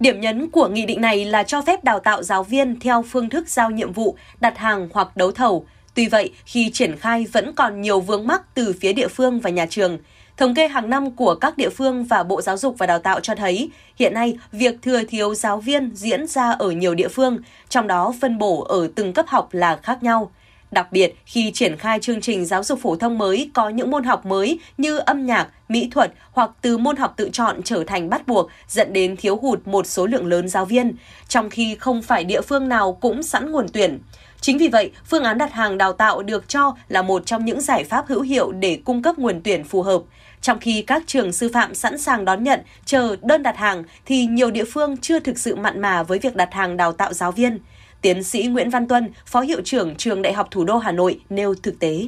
Điểm 0.00 0.20
nhấn 0.20 0.50
của 0.50 0.68
nghị 0.68 0.86
định 0.86 1.00
này 1.00 1.24
là 1.24 1.42
cho 1.42 1.62
phép 1.62 1.84
đào 1.84 1.98
tạo 1.98 2.22
giáo 2.22 2.44
viên 2.44 2.80
theo 2.80 3.02
phương 3.02 3.28
thức 3.28 3.48
giao 3.48 3.70
nhiệm 3.70 3.92
vụ, 3.92 4.16
đặt 4.40 4.58
hàng 4.58 4.88
hoặc 4.92 5.16
đấu 5.16 5.32
thầu. 5.32 5.66
Tuy 5.94 6.06
vậy, 6.06 6.32
khi 6.46 6.70
triển 6.72 6.96
khai 6.96 7.26
vẫn 7.32 7.52
còn 7.54 7.80
nhiều 7.80 8.00
vướng 8.00 8.26
mắc 8.26 8.42
từ 8.54 8.74
phía 8.80 8.92
địa 8.92 9.08
phương 9.08 9.40
và 9.40 9.50
nhà 9.50 9.66
trường– 9.66 9.98
Thống 10.36 10.54
kê 10.54 10.68
hàng 10.68 10.90
năm 10.90 11.10
của 11.10 11.34
các 11.34 11.56
địa 11.56 11.70
phương 11.70 12.04
và 12.04 12.22
Bộ 12.22 12.42
Giáo 12.42 12.56
dục 12.56 12.74
và 12.78 12.86
Đào 12.86 12.98
tạo 12.98 13.20
cho 13.20 13.34
thấy, 13.34 13.70
hiện 13.96 14.14
nay 14.14 14.38
việc 14.52 14.82
thừa 14.82 15.04
thiếu 15.04 15.34
giáo 15.34 15.60
viên 15.60 15.90
diễn 15.94 16.26
ra 16.26 16.50
ở 16.50 16.70
nhiều 16.70 16.94
địa 16.94 17.08
phương, 17.08 17.38
trong 17.68 17.86
đó 17.86 18.14
phân 18.20 18.38
bổ 18.38 18.64
ở 18.64 18.88
từng 18.94 19.12
cấp 19.12 19.26
học 19.28 19.48
là 19.52 19.76
khác 19.76 20.02
nhau. 20.02 20.30
Đặc 20.70 20.92
biệt, 20.92 21.14
khi 21.26 21.50
triển 21.54 21.76
khai 21.76 21.98
chương 21.98 22.20
trình 22.20 22.46
giáo 22.46 22.64
dục 22.64 22.78
phổ 22.82 22.96
thông 22.96 23.18
mới 23.18 23.50
có 23.54 23.68
những 23.68 23.90
môn 23.90 24.04
học 24.04 24.26
mới 24.26 24.58
như 24.78 24.98
âm 24.98 25.26
nhạc, 25.26 25.48
mỹ 25.68 25.88
thuật 25.92 26.12
hoặc 26.32 26.50
từ 26.62 26.78
môn 26.78 26.96
học 26.96 27.14
tự 27.16 27.30
chọn 27.32 27.62
trở 27.62 27.84
thành 27.86 28.10
bắt 28.10 28.26
buộc 28.26 28.50
dẫn 28.68 28.92
đến 28.92 29.16
thiếu 29.16 29.36
hụt 29.36 29.66
một 29.66 29.86
số 29.86 30.06
lượng 30.06 30.26
lớn 30.26 30.48
giáo 30.48 30.64
viên, 30.64 30.94
trong 31.28 31.50
khi 31.50 31.74
không 31.74 32.02
phải 32.02 32.24
địa 32.24 32.40
phương 32.40 32.68
nào 32.68 32.92
cũng 32.92 33.22
sẵn 33.22 33.52
nguồn 33.52 33.66
tuyển. 33.72 33.98
Chính 34.40 34.58
vì 34.58 34.68
vậy, 34.68 34.90
phương 35.04 35.24
án 35.24 35.38
đặt 35.38 35.52
hàng 35.52 35.78
đào 35.78 35.92
tạo 35.92 36.22
được 36.22 36.48
cho 36.48 36.74
là 36.88 37.02
một 37.02 37.26
trong 37.26 37.44
những 37.44 37.60
giải 37.60 37.84
pháp 37.84 38.04
hữu 38.08 38.20
hiệu 38.20 38.52
để 38.52 38.78
cung 38.84 39.02
cấp 39.02 39.18
nguồn 39.18 39.40
tuyển 39.44 39.64
phù 39.64 39.82
hợp. 39.82 40.02
Trong 40.40 40.58
khi 40.58 40.82
các 40.82 41.02
trường 41.06 41.32
sư 41.32 41.50
phạm 41.54 41.74
sẵn 41.74 41.98
sàng 41.98 42.24
đón 42.24 42.44
nhận, 42.44 42.60
chờ 42.84 43.16
đơn 43.22 43.42
đặt 43.42 43.56
hàng 43.56 43.84
thì 44.06 44.26
nhiều 44.26 44.50
địa 44.50 44.64
phương 44.64 44.96
chưa 44.96 45.20
thực 45.20 45.38
sự 45.38 45.56
mặn 45.56 45.80
mà 45.80 46.02
với 46.02 46.18
việc 46.18 46.36
đặt 46.36 46.52
hàng 46.52 46.76
đào 46.76 46.92
tạo 46.92 47.12
giáo 47.12 47.32
viên. 47.32 47.58
Tiến 48.00 48.24
sĩ 48.24 48.42
Nguyễn 48.42 48.70
Văn 48.70 48.88
Tuân, 48.88 49.12
Phó 49.26 49.40
Hiệu 49.40 49.60
trưởng 49.64 49.94
Trường 49.96 50.22
Đại 50.22 50.32
học 50.32 50.48
Thủ 50.50 50.64
đô 50.64 50.78
Hà 50.78 50.92
Nội 50.92 51.20
nêu 51.30 51.54
thực 51.62 51.78
tế. 51.78 52.06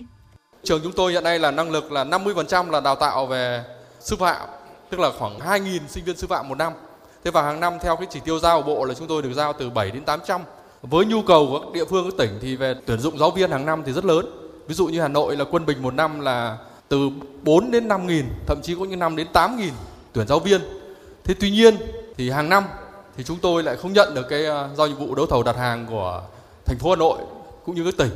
Trường 0.63 0.81
chúng 0.83 0.93
tôi 0.93 1.13
hiện 1.13 1.25
nay 1.25 1.39
là 1.39 1.51
năng 1.51 1.71
lực 1.71 1.93
là 1.93 2.05
50% 2.05 2.71
là 2.71 2.81
đào 2.81 2.95
tạo 2.95 3.27
về 3.27 3.65
sư 4.01 4.17
phạm, 4.17 4.49
tức 4.91 5.01
là 5.01 5.11
khoảng 5.19 5.39
2.000 5.39 5.79
sinh 5.89 6.05
viên 6.05 6.17
sư 6.17 6.27
phạm 6.27 6.49
một 6.49 6.59
năm. 6.59 6.73
Thế 7.25 7.31
và 7.31 7.43
hàng 7.43 7.61
năm 7.61 7.79
theo 7.83 7.97
cái 7.97 8.07
chỉ 8.11 8.21
tiêu 8.25 8.39
giao 8.39 8.63
của 8.63 8.67
bộ 8.67 8.85
là 8.85 8.95
chúng 8.95 9.09
tôi 9.09 9.23
được 9.23 9.33
giao 9.33 9.53
từ 9.53 9.71
7 9.71 9.91
đến 9.91 10.05
800. 10.05 10.41
Với 10.83 11.05
nhu 11.05 11.23
cầu 11.23 11.47
của 11.47 11.59
các 11.59 11.73
địa 11.73 11.85
phương 11.85 12.05
các 12.05 12.17
tỉnh 12.19 12.39
thì 12.41 12.57
về 12.57 12.75
tuyển 12.87 12.99
dụng 12.99 13.19
giáo 13.19 13.31
viên 13.31 13.51
hàng 13.51 13.67
năm 13.67 13.83
thì 13.87 13.93
rất 13.93 14.05
lớn. 14.05 14.27
Ví 14.69 14.75
dụ 14.75 14.87
như 14.87 15.01
Hà 15.01 15.09
Nội 15.09 15.37
là 15.37 15.45
quân 15.51 15.67
bình 15.67 15.83
một 15.83 15.95
năm 15.95 16.21
là 16.21 16.59
từ 16.89 17.11
4 17.43 17.71
đến 17.71 17.89
5 17.89 18.07
nghìn, 18.07 18.25
thậm 18.47 18.59
chí 18.63 18.75
có 18.75 18.85
những 18.85 18.99
năm 18.99 19.17
đến 19.17 19.27
8 19.33 19.57
nghìn 19.57 19.73
tuyển 20.13 20.27
giáo 20.27 20.39
viên. 20.39 20.61
Thế 21.25 21.35
tuy 21.41 21.51
nhiên 21.51 21.77
thì 22.17 22.31
hàng 22.31 22.49
năm 22.49 22.65
thì 23.17 23.25
chúng 23.25 23.39
tôi 23.43 23.63
lại 23.63 23.77
không 23.77 23.93
nhận 23.93 24.15
được 24.15 24.29
cái 24.29 24.47
à, 24.47 24.69
giao 24.77 24.87
nhiệm 24.87 24.97
vụ 24.97 25.15
đấu 25.15 25.27
thầu 25.27 25.43
đặt 25.43 25.57
hàng 25.57 25.87
của 25.91 26.23
thành 26.65 26.79
phố 26.79 26.91
Hà 26.91 26.97
Nội 26.97 27.19
cũng 27.65 27.75
như 27.75 27.85
các 27.85 27.95
tỉnh. 27.97 28.11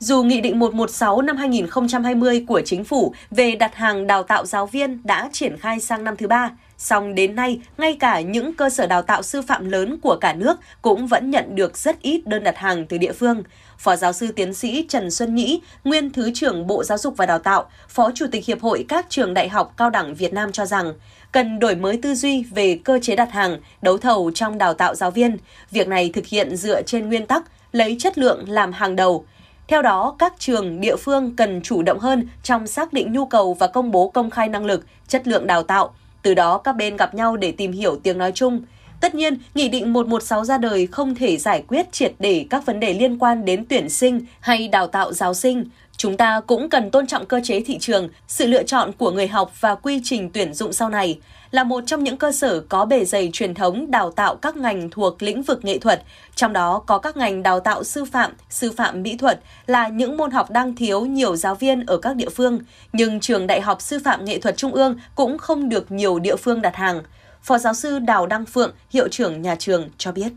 Dù 0.00 0.22
Nghị 0.22 0.40
định 0.40 0.58
116 0.58 1.22
năm 1.22 1.36
2020 1.36 2.44
của 2.48 2.62
Chính 2.64 2.84
phủ 2.84 3.14
về 3.30 3.54
đặt 3.54 3.74
hàng 3.74 4.06
đào 4.06 4.22
tạo 4.22 4.46
giáo 4.46 4.66
viên 4.66 5.00
đã 5.04 5.28
triển 5.32 5.56
khai 5.56 5.80
sang 5.80 6.04
năm 6.04 6.16
thứ 6.16 6.26
ba, 6.26 6.50
song 6.76 7.14
đến 7.14 7.34
nay, 7.34 7.60
ngay 7.78 7.96
cả 8.00 8.20
những 8.20 8.54
cơ 8.54 8.70
sở 8.70 8.86
đào 8.86 9.02
tạo 9.02 9.22
sư 9.22 9.42
phạm 9.42 9.68
lớn 9.68 9.98
của 10.02 10.16
cả 10.20 10.32
nước 10.32 10.58
cũng 10.82 11.06
vẫn 11.06 11.30
nhận 11.30 11.54
được 11.54 11.76
rất 11.76 12.02
ít 12.02 12.26
đơn 12.26 12.44
đặt 12.44 12.56
hàng 12.56 12.86
từ 12.86 12.98
địa 12.98 13.12
phương. 13.12 13.42
Phó 13.78 13.96
giáo 13.96 14.12
sư 14.12 14.28
tiến 14.36 14.54
sĩ 14.54 14.86
Trần 14.88 15.10
Xuân 15.10 15.34
Nhĩ, 15.34 15.60
nguyên 15.84 16.10
Thứ 16.10 16.30
trưởng 16.34 16.66
Bộ 16.66 16.84
Giáo 16.84 16.98
dục 16.98 17.16
và 17.16 17.26
Đào 17.26 17.38
tạo, 17.38 17.70
Phó 17.88 18.10
Chủ 18.14 18.26
tịch 18.32 18.44
Hiệp 18.46 18.60
hội 18.60 18.84
các 18.88 19.06
trường 19.08 19.34
đại 19.34 19.48
học 19.48 19.74
cao 19.76 19.90
đẳng 19.90 20.14
Việt 20.14 20.32
Nam 20.32 20.52
cho 20.52 20.66
rằng, 20.66 20.94
cần 21.32 21.58
đổi 21.58 21.76
mới 21.76 21.98
tư 22.02 22.14
duy 22.14 22.42
về 22.42 22.80
cơ 22.84 22.98
chế 23.02 23.16
đặt 23.16 23.32
hàng, 23.32 23.58
đấu 23.82 23.98
thầu 23.98 24.30
trong 24.34 24.58
đào 24.58 24.74
tạo 24.74 24.94
giáo 24.94 25.10
viên. 25.10 25.36
Việc 25.70 25.88
này 25.88 26.10
thực 26.14 26.26
hiện 26.26 26.56
dựa 26.56 26.82
trên 26.82 27.08
nguyên 27.08 27.26
tắc 27.26 27.44
lấy 27.72 27.96
chất 27.98 28.18
lượng 28.18 28.44
làm 28.48 28.72
hàng 28.72 28.96
đầu. 28.96 29.24
Theo 29.68 29.82
đó, 29.82 30.16
các 30.18 30.34
trường, 30.38 30.80
địa 30.80 30.96
phương 30.96 31.36
cần 31.36 31.60
chủ 31.62 31.82
động 31.82 31.98
hơn 31.98 32.28
trong 32.42 32.66
xác 32.66 32.92
định 32.92 33.12
nhu 33.12 33.26
cầu 33.26 33.54
và 33.54 33.66
công 33.66 33.90
bố 33.90 34.08
công 34.08 34.30
khai 34.30 34.48
năng 34.48 34.64
lực, 34.64 34.86
chất 35.08 35.28
lượng 35.28 35.46
đào 35.46 35.62
tạo. 35.62 35.94
Từ 36.22 36.34
đó, 36.34 36.58
các 36.58 36.72
bên 36.76 36.96
gặp 36.96 37.14
nhau 37.14 37.36
để 37.36 37.52
tìm 37.52 37.72
hiểu 37.72 37.96
tiếng 38.02 38.18
nói 38.18 38.32
chung, 38.34 38.62
Tất 39.00 39.14
nhiên, 39.14 39.38
Nghị 39.54 39.68
định 39.68 39.92
116 39.92 40.44
ra 40.44 40.58
đời 40.58 40.86
không 40.86 41.14
thể 41.14 41.36
giải 41.36 41.64
quyết 41.68 41.92
triệt 41.92 42.12
để 42.18 42.46
các 42.50 42.66
vấn 42.66 42.80
đề 42.80 42.94
liên 42.94 43.18
quan 43.18 43.44
đến 43.44 43.64
tuyển 43.68 43.88
sinh 43.88 44.20
hay 44.40 44.68
đào 44.68 44.86
tạo 44.86 45.12
giáo 45.12 45.34
sinh. 45.34 45.64
Chúng 45.98 46.16
ta 46.16 46.40
cũng 46.46 46.70
cần 46.70 46.90
tôn 46.90 47.06
trọng 47.06 47.26
cơ 47.26 47.40
chế 47.44 47.60
thị 47.60 47.78
trường, 47.78 48.08
sự 48.26 48.46
lựa 48.46 48.62
chọn 48.62 48.92
của 48.92 49.10
người 49.10 49.28
học 49.28 49.52
và 49.60 49.74
quy 49.74 50.00
trình 50.04 50.30
tuyển 50.30 50.54
dụng 50.54 50.72
sau 50.72 50.88
này. 50.88 51.18
Là 51.50 51.64
một 51.64 51.84
trong 51.86 52.04
những 52.04 52.16
cơ 52.16 52.32
sở 52.32 52.60
có 52.60 52.84
bề 52.84 53.04
dày 53.04 53.30
truyền 53.32 53.54
thống 53.54 53.90
đào 53.90 54.10
tạo 54.10 54.36
các 54.36 54.56
ngành 54.56 54.90
thuộc 54.90 55.22
lĩnh 55.22 55.42
vực 55.42 55.64
nghệ 55.64 55.78
thuật, 55.78 56.02
trong 56.34 56.52
đó 56.52 56.82
có 56.86 56.98
các 56.98 57.16
ngành 57.16 57.42
đào 57.42 57.60
tạo 57.60 57.84
sư 57.84 58.04
phạm, 58.04 58.32
sư 58.50 58.72
phạm 58.76 59.02
mỹ 59.02 59.16
thuật 59.16 59.40
là 59.66 59.88
những 59.88 60.16
môn 60.16 60.30
học 60.30 60.50
đang 60.50 60.76
thiếu 60.76 61.06
nhiều 61.06 61.36
giáo 61.36 61.54
viên 61.54 61.86
ở 61.86 61.98
các 61.98 62.16
địa 62.16 62.28
phương, 62.28 62.58
nhưng 62.92 63.20
trường 63.20 63.46
Đại 63.46 63.60
học 63.60 63.82
Sư 63.82 63.98
phạm 64.04 64.24
Nghệ 64.24 64.38
thuật 64.38 64.56
Trung 64.56 64.74
ương 64.74 64.96
cũng 65.14 65.38
không 65.38 65.68
được 65.68 65.92
nhiều 65.92 66.18
địa 66.18 66.36
phương 66.36 66.62
đặt 66.62 66.76
hàng. 66.76 67.02
Phó 67.42 67.58
giáo 67.58 67.74
sư 67.74 67.98
Đào 67.98 68.26
Đăng 68.26 68.46
Phượng, 68.46 68.72
hiệu 68.90 69.08
trưởng 69.08 69.42
nhà 69.42 69.56
trường 69.58 69.88
cho 69.98 70.12
biết. 70.12 70.32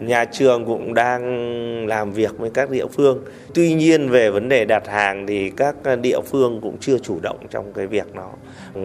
Nhà 0.00 0.24
trường 0.24 0.64
cũng 0.64 0.94
đang 0.94 1.86
làm 1.86 2.12
việc 2.12 2.38
với 2.38 2.50
các 2.50 2.70
địa 2.70 2.86
phương. 2.86 3.24
Tuy 3.54 3.74
nhiên 3.74 4.08
về 4.08 4.30
vấn 4.30 4.48
đề 4.48 4.64
đặt 4.64 4.88
hàng 4.88 5.26
thì 5.26 5.50
các 5.50 5.76
địa 6.02 6.20
phương 6.26 6.60
cũng 6.62 6.76
chưa 6.80 6.98
chủ 6.98 7.18
động 7.22 7.38
trong 7.50 7.72
cái 7.72 7.86
việc 7.86 8.14
đó. 8.14 8.30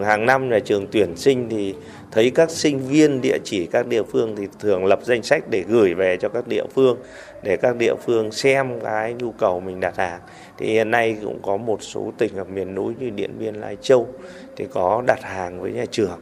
Hàng 0.04 0.26
năm 0.26 0.48
nhà 0.48 0.58
trường 0.58 0.86
tuyển 0.92 1.16
sinh 1.16 1.48
thì 1.48 1.74
thấy 2.10 2.30
các 2.30 2.50
sinh 2.50 2.78
viên 2.78 3.20
địa 3.20 3.38
chỉ 3.44 3.66
các 3.66 3.86
địa 3.86 4.02
phương 4.02 4.36
thì 4.36 4.46
thường 4.60 4.84
lập 4.84 5.00
danh 5.02 5.22
sách 5.22 5.44
để 5.50 5.64
gửi 5.68 5.94
về 5.94 6.16
cho 6.16 6.28
các 6.28 6.48
địa 6.48 6.64
phương 6.74 6.96
để 7.42 7.56
các 7.56 7.76
địa 7.76 7.94
phương 8.06 8.32
xem 8.32 8.80
cái 8.80 9.14
nhu 9.14 9.32
cầu 9.32 9.60
mình 9.60 9.80
đặt 9.80 9.96
hàng. 9.96 10.20
Thì 10.58 10.66
hiện 10.66 10.90
nay 10.90 11.16
cũng 11.22 11.38
có 11.42 11.56
một 11.56 11.82
số 11.82 12.12
tỉnh 12.18 12.36
ở 12.36 12.44
miền 12.44 12.74
núi 12.74 12.94
như 13.00 13.10
Điện 13.10 13.30
Biên, 13.38 13.54
Lai 13.54 13.76
Châu 13.82 14.08
thì 14.56 14.66
có 14.70 15.02
đặt 15.06 15.22
hàng 15.22 15.60
với 15.60 15.72
nhà 15.72 15.84
trường 15.90 16.20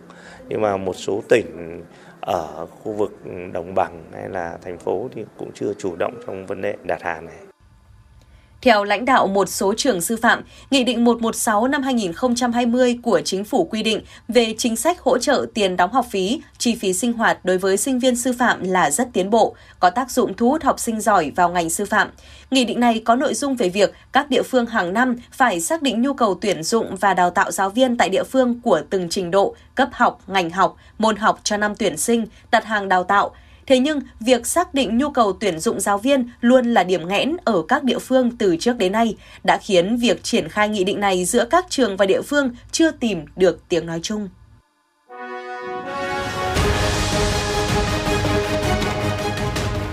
nhưng 0.49 0.61
mà 0.61 0.77
một 0.77 0.97
số 0.97 1.23
tỉnh 1.29 1.83
ở 2.27 2.67
khu 2.67 2.93
vực 2.93 3.13
đồng 3.53 3.75
bằng 3.75 4.05
hay 4.13 4.29
là 4.29 4.59
thành 4.63 4.79
phố 4.79 5.09
thì 5.15 5.25
cũng 5.37 5.51
chưa 5.55 5.75
chủ 5.79 5.97
động 5.97 6.15
trong 6.27 6.47
vấn 6.47 6.63
đề 6.63 6.77
đặt 6.85 7.03
hàng 7.03 7.27
này. 7.27 7.54
Theo 8.65 8.85
lãnh 8.85 9.05
đạo 9.05 9.27
một 9.27 9.49
số 9.49 9.75
trường 9.77 10.01
sư 10.01 10.17
phạm, 10.23 10.43
Nghị 10.71 10.85
định 10.85 11.05
116 11.05 11.69
năm 11.69 11.83
2020 11.83 12.99
của 13.03 13.21
Chính 13.25 13.45
phủ 13.45 13.65
quy 13.65 13.83
định 13.83 14.01
về 14.29 14.55
chính 14.59 14.77
sách 14.77 15.01
hỗ 15.01 15.19
trợ 15.19 15.47
tiền 15.55 15.77
đóng 15.77 15.93
học 15.93 16.07
phí, 16.11 16.43
chi 16.59 16.75
phí 16.75 16.93
sinh 16.93 17.13
hoạt 17.13 17.45
đối 17.45 17.59
với 17.59 17.77
sinh 17.77 17.99
viên 17.99 18.17
sư 18.17 18.33
phạm 18.39 18.65
là 18.65 18.91
rất 18.91 19.09
tiến 19.13 19.31
bộ, 19.31 19.57
có 19.81 19.91
tác 19.91 20.11
dụng 20.11 20.35
thu 20.35 20.51
hút 20.51 20.63
học 20.63 20.81
sinh 20.81 21.01
giỏi 21.01 21.33
vào 21.37 21.49
ngành 21.49 21.71
sư 21.71 21.85
phạm. 21.85 22.09
Nghị 22.51 22.65
định 22.65 22.81
này 22.81 23.03
có 23.05 23.17
nội 23.17 23.35
dung 23.35 23.57
về 23.57 23.69
việc 23.69 23.95
các 24.13 24.31
địa 24.31 24.43
phương 24.43 24.67
hàng 24.67 24.93
năm 24.93 25.17
phải 25.33 25.61
xác 25.61 25.83
định 25.83 26.03
nhu 26.03 26.15
cầu 26.15 26.39
tuyển 26.41 26.63
dụng 26.63 26.97
và 26.97 27.15
đào 27.15 27.31
tạo 27.31 27.51
giáo 27.51 27.71
viên 27.71 27.97
tại 27.97 28.09
địa 28.09 28.25
phương 28.25 28.61
của 28.61 28.83
từng 28.91 29.09
trình 29.09 29.31
độ, 29.31 29.55
cấp 29.75 29.89
học, 29.93 30.21
ngành 30.27 30.51
học, 30.51 30.77
môn 30.99 31.17
học 31.17 31.41
cho 31.45 31.57
năm 31.57 31.75
tuyển 31.75 31.97
sinh, 31.97 32.27
đặt 32.51 32.65
hàng 32.65 32.89
đào 32.89 33.05
tạo, 33.05 33.35
Thế 33.67 33.79
nhưng, 33.79 34.01
việc 34.21 34.47
xác 34.47 34.75
định 34.75 34.99
nhu 34.99 35.11
cầu 35.11 35.33
tuyển 35.41 35.59
dụng 35.59 35.81
giáo 35.81 35.99
viên 35.99 36.31
luôn 36.41 36.75
là 36.75 36.85
điểm 36.85 37.09
nghẽn 37.09 37.37
ở 37.45 37.63
các 37.69 37.85
địa 37.85 37.99
phương 37.99 38.37
từ 38.37 38.57
trước 38.57 38.77
đến 38.77 38.93
nay, 38.93 39.17
đã 39.45 39.59
khiến 39.59 39.97
việc 39.97 40.23
triển 40.23 40.49
khai 40.49 40.69
nghị 40.69 40.85
định 40.85 41.01
này 41.01 41.25
giữa 41.25 41.45
các 41.45 41.67
trường 41.69 41.97
và 41.97 42.07
địa 42.07 42.23
phương 42.23 42.51
chưa 42.73 42.91
tìm 42.91 43.25
được 43.37 43.69
tiếng 43.69 43.87
nói 43.87 44.01
chung. 44.03 44.29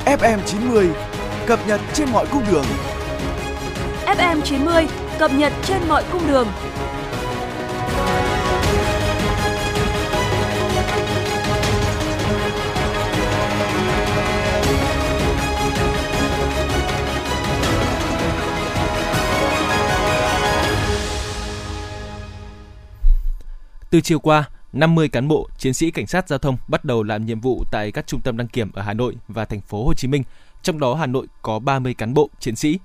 FM90 0.05 0.91
cập 1.45 1.59
nhật 1.67 1.81
trên 1.93 2.09
mọi 2.11 2.25
cung 2.31 2.43
đường. 2.51 2.65
FM90 4.05 4.85
cập 5.19 5.33
nhật 5.33 5.53
trên 5.63 5.77
mọi 5.87 6.03
cung 6.11 6.27
đường. 6.27 6.47
Từ 23.91 24.01
chiều 24.01 24.19
qua, 24.19 24.49
50 24.73 25.09
cán 25.09 25.27
bộ, 25.27 25.49
chiến 25.57 25.73
sĩ 25.73 25.91
cảnh 25.91 26.07
sát 26.07 26.27
giao 26.29 26.39
thông 26.39 26.57
bắt 26.67 26.85
đầu 26.85 27.03
làm 27.03 27.25
nhiệm 27.25 27.41
vụ 27.41 27.63
tại 27.71 27.91
các 27.91 28.07
trung 28.07 28.21
tâm 28.21 28.37
đăng 28.37 28.47
kiểm 28.47 28.71
ở 28.71 28.81
Hà 28.81 28.93
Nội 28.93 29.17
và 29.27 29.45
thành 29.45 29.61
phố 29.61 29.85
Hồ 29.85 29.93
Chí 29.93 30.07
Minh, 30.07 30.23
trong 30.63 30.79
đó 30.79 30.95
Hà 30.95 31.05
Nội 31.05 31.27
có 31.41 31.59
30 31.59 31.93
cán 31.93 32.13
bộ, 32.13 32.29
chiến 32.39 32.55
sĩ. 32.55 32.79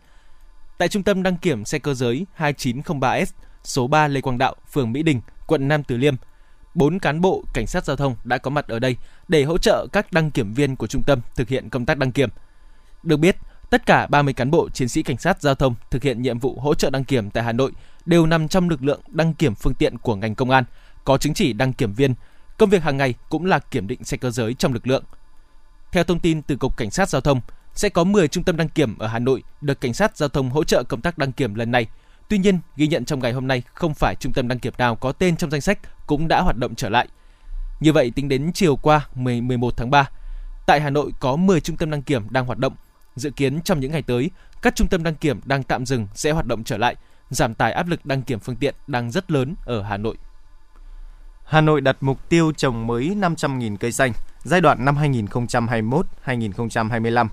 Tại 0.78 0.88
trung 0.88 1.02
tâm 1.02 1.22
đăng 1.22 1.36
kiểm 1.36 1.64
xe 1.64 1.78
cơ 1.78 1.94
giới 1.94 2.26
2903S, 2.38 3.26
số 3.64 3.86
3 3.86 4.08
Lê 4.08 4.20
Quang 4.20 4.38
Đạo, 4.38 4.54
phường 4.72 4.92
Mỹ 4.92 5.02
Đình, 5.02 5.20
quận 5.46 5.68
Nam 5.68 5.82
Từ 5.82 5.96
Liêm, 5.96 6.14
4 6.74 6.98
cán 6.98 7.20
bộ 7.20 7.44
cảnh 7.54 7.66
sát 7.66 7.84
giao 7.84 7.96
thông 7.96 8.16
đã 8.24 8.38
có 8.38 8.50
mặt 8.50 8.68
ở 8.68 8.78
đây 8.78 8.96
để 9.28 9.44
hỗ 9.44 9.58
trợ 9.58 9.86
các 9.92 10.12
đăng 10.12 10.30
kiểm 10.30 10.54
viên 10.54 10.76
của 10.76 10.86
trung 10.86 11.02
tâm 11.02 11.20
thực 11.36 11.48
hiện 11.48 11.70
công 11.70 11.86
tác 11.86 11.98
đăng 11.98 12.12
kiểm. 12.12 12.28
Được 13.02 13.16
biết, 13.16 13.36
tất 13.70 13.86
cả 13.86 14.06
30 14.06 14.34
cán 14.34 14.50
bộ 14.50 14.68
chiến 14.68 14.88
sĩ 14.88 15.02
cảnh 15.02 15.18
sát 15.18 15.42
giao 15.42 15.54
thông 15.54 15.74
thực 15.90 16.02
hiện 16.02 16.22
nhiệm 16.22 16.38
vụ 16.38 16.60
hỗ 16.60 16.74
trợ 16.74 16.90
đăng 16.90 17.04
kiểm 17.04 17.30
tại 17.30 17.44
Hà 17.44 17.52
Nội 17.52 17.72
đều 18.06 18.26
nằm 18.26 18.48
trong 18.48 18.68
lực 18.68 18.84
lượng 18.84 19.00
đăng 19.08 19.34
kiểm 19.34 19.54
phương 19.54 19.74
tiện 19.74 19.98
của 19.98 20.16
ngành 20.16 20.34
công 20.34 20.50
an– 20.50 20.64
có 21.06 21.18
chứng 21.18 21.34
chỉ 21.34 21.52
đăng 21.52 21.72
kiểm 21.72 21.92
viên. 21.92 22.14
Công 22.58 22.70
việc 22.70 22.82
hàng 22.82 22.96
ngày 22.96 23.14
cũng 23.28 23.44
là 23.44 23.58
kiểm 23.58 23.86
định 23.86 24.04
xe 24.04 24.16
cơ 24.16 24.30
giới 24.30 24.54
trong 24.54 24.72
lực 24.72 24.86
lượng. 24.86 25.04
Theo 25.92 26.04
thông 26.04 26.20
tin 26.20 26.42
từ 26.42 26.56
Cục 26.56 26.76
Cảnh 26.76 26.90
sát 26.90 27.08
Giao 27.08 27.20
thông, 27.20 27.40
sẽ 27.74 27.88
có 27.88 28.04
10 28.04 28.28
trung 28.28 28.44
tâm 28.44 28.56
đăng 28.56 28.68
kiểm 28.68 28.98
ở 28.98 29.06
Hà 29.06 29.18
Nội 29.18 29.42
được 29.60 29.80
Cảnh 29.80 29.94
sát 29.94 30.16
Giao 30.16 30.28
thông 30.28 30.50
hỗ 30.50 30.64
trợ 30.64 30.82
công 30.82 31.00
tác 31.00 31.18
đăng 31.18 31.32
kiểm 31.32 31.54
lần 31.54 31.70
này. 31.70 31.86
Tuy 32.28 32.38
nhiên, 32.38 32.58
ghi 32.76 32.88
nhận 32.88 33.04
trong 33.04 33.20
ngày 33.20 33.32
hôm 33.32 33.46
nay 33.46 33.62
không 33.74 33.94
phải 33.94 34.14
trung 34.20 34.32
tâm 34.32 34.48
đăng 34.48 34.58
kiểm 34.58 34.72
nào 34.78 34.96
có 34.96 35.12
tên 35.12 35.36
trong 35.36 35.50
danh 35.50 35.60
sách 35.60 35.78
cũng 36.06 36.28
đã 36.28 36.40
hoạt 36.40 36.56
động 36.56 36.74
trở 36.74 36.88
lại. 36.88 37.08
Như 37.80 37.92
vậy, 37.92 38.12
tính 38.14 38.28
đến 38.28 38.50
chiều 38.54 38.76
qua 38.76 39.08
10, 39.14 39.40
11 39.40 39.76
tháng 39.76 39.90
3, 39.90 40.08
tại 40.66 40.80
Hà 40.80 40.90
Nội 40.90 41.12
có 41.20 41.36
10 41.36 41.60
trung 41.60 41.76
tâm 41.76 41.90
đăng 41.90 42.02
kiểm 42.02 42.30
đang 42.30 42.46
hoạt 42.46 42.58
động. 42.58 42.74
Dự 43.16 43.30
kiến 43.30 43.60
trong 43.62 43.80
những 43.80 43.92
ngày 43.92 44.02
tới, 44.02 44.30
các 44.62 44.74
trung 44.76 44.88
tâm 44.88 45.02
đăng 45.02 45.14
kiểm 45.14 45.40
đang 45.44 45.62
tạm 45.62 45.86
dừng 45.86 46.06
sẽ 46.14 46.30
hoạt 46.30 46.46
động 46.46 46.64
trở 46.64 46.76
lại, 46.76 46.96
giảm 47.30 47.54
tải 47.54 47.72
áp 47.72 47.88
lực 47.88 48.06
đăng 48.06 48.22
kiểm 48.22 48.40
phương 48.40 48.56
tiện 48.56 48.74
đang 48.86 49.10
rất 49.10 49.30
lớn 49.30 49.54
ở 49.64 49.82
Hà 49.82 49.96
Nội. 49.96 50.16
Hà 51.46 51.60
Nội 51.60 51.80
đặt 51.80 51.96
mục 52.00 52.28
tiêu 52.28 52.52
trồng 52.56 52.86
mới 52.86 53.14
500.000 53.16 53.76
cây 53.76 53.92
xanh 53.92 54.12
giai 54.44 54.60
đoạn 54.60 54.84
năm 54.84 54.96
2021-2025. 56.26 57.28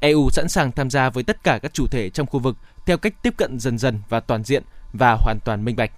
EU 0.00 0.30
sẵn 0.30 0.48
sàng 0.48 0.72
tham 0.72 0.90
gia 0.90 1.10
với 1.10 1.24
tất 1.24 1.44
cả 1.44 1.58
các 1.58 1.74
chủ 1.74 1.86
thể 1.86 2.10
trong 2.10 2.26
khu 2.26 2.40
vực 2.40 2.56
theo 2.86 2.98
cách 2.98 3.22
tiếp 3.22 3.34
cận 3.36 3.58
dần 3.58 3.78
dần 3.78 3.98
và 4.08 4.20
toàn 4.20 4.44
diện 4.44 4.62
và 4.94 5.12
hoàn 5.12 5.40
toàn 5.40 5.64
minh 5.64 5.76
bạch. 5.76 5.90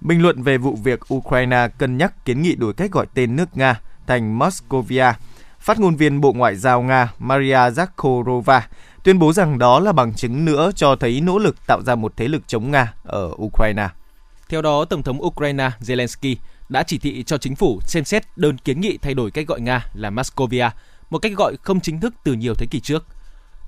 Bình 0.00 0.22
luận 0.22 0.42
về 0.42 0.58
vụ 0.58 0.76
việc 0.82 1.14
Ukraine 1.14 1.68
cân 1.78 1.96
nhắc 1.96 2.24
kiến 2.24 2.42
nghị 2.42 2.54
đổi 2.54 2.72
cách 2.74 2.92
gọi 2.92 3.06
tên 3.14 3.36
nước 3.36 3.56
Nga 3.56 3.80
thành 4.06 4.38
Moscovia, 4.38 5.12
phát 5.60 5.80
ngôn 5.80 5.96
viên 5.96 6.20
Bộ 6.20 6.32
Ngoại 6.32 6.56
giao 6.56 6.82
Nga 6.82 7.12
Maria 7.18 7.70
Zakharova 7.70 8.60
tuyên 9.04 9.18
bố 9.18 9.32
rằng 9.32 9.58
đó 9.58 9.80
là 9.80 9.92
bằng 9.92 10.14
chứng 10.14 10.44
nữa 10.44 10.70
cho 10.74 10.96
thấy 10.96 11.20
nỗ 11.20 11.38
lực 11.38 11.66
tạo 11.66 11.82
ra 11.82 11.94
một 11.94 12.12
thế 12.16 12.28
lực 12.28 12.42
chống 12.46 12.70
Nga 12.70 12.92
ở 13.04 13.30
Ukraine. 13.42 13.88
Theo 14.48 14.62
đó, 14.62 14.84
Tổng 14.84 15.02
thống 15.02 15.24
Ukraine 15.24 15.70
Zelensky 15.80 16.36
đã 16.68 16.82
chỉ 16.82 16.98
thị 16.98 17.22
cho 17.22 17.38
chính 17.38 17.56
phủ 17.56 17.80
xem 17.82 18.04
xét 18.04 18.22
đơn 18.36 18.58
kiến 18.58 18.80
nghị 18.80 18.98
thay 19.02 19.14
đổi 19.14 19.30
cách 19.30 19.46
gọi 19.46 19.60
Nga 19.60 19.86
là 19.94 20.10
Moscovia, 20.10 20.68
một 21.10 21.18
cách 21.18 21.32
gọi 21.36 21.56
không 21.62 21.80
chính 21.80 22.00
thức 22.00 22.14
từ 22.24 22.32
nhiều 22.32 22.54
thế 22.54 22.66
kỷ 22.70 22.80
trước. 22.80 23.06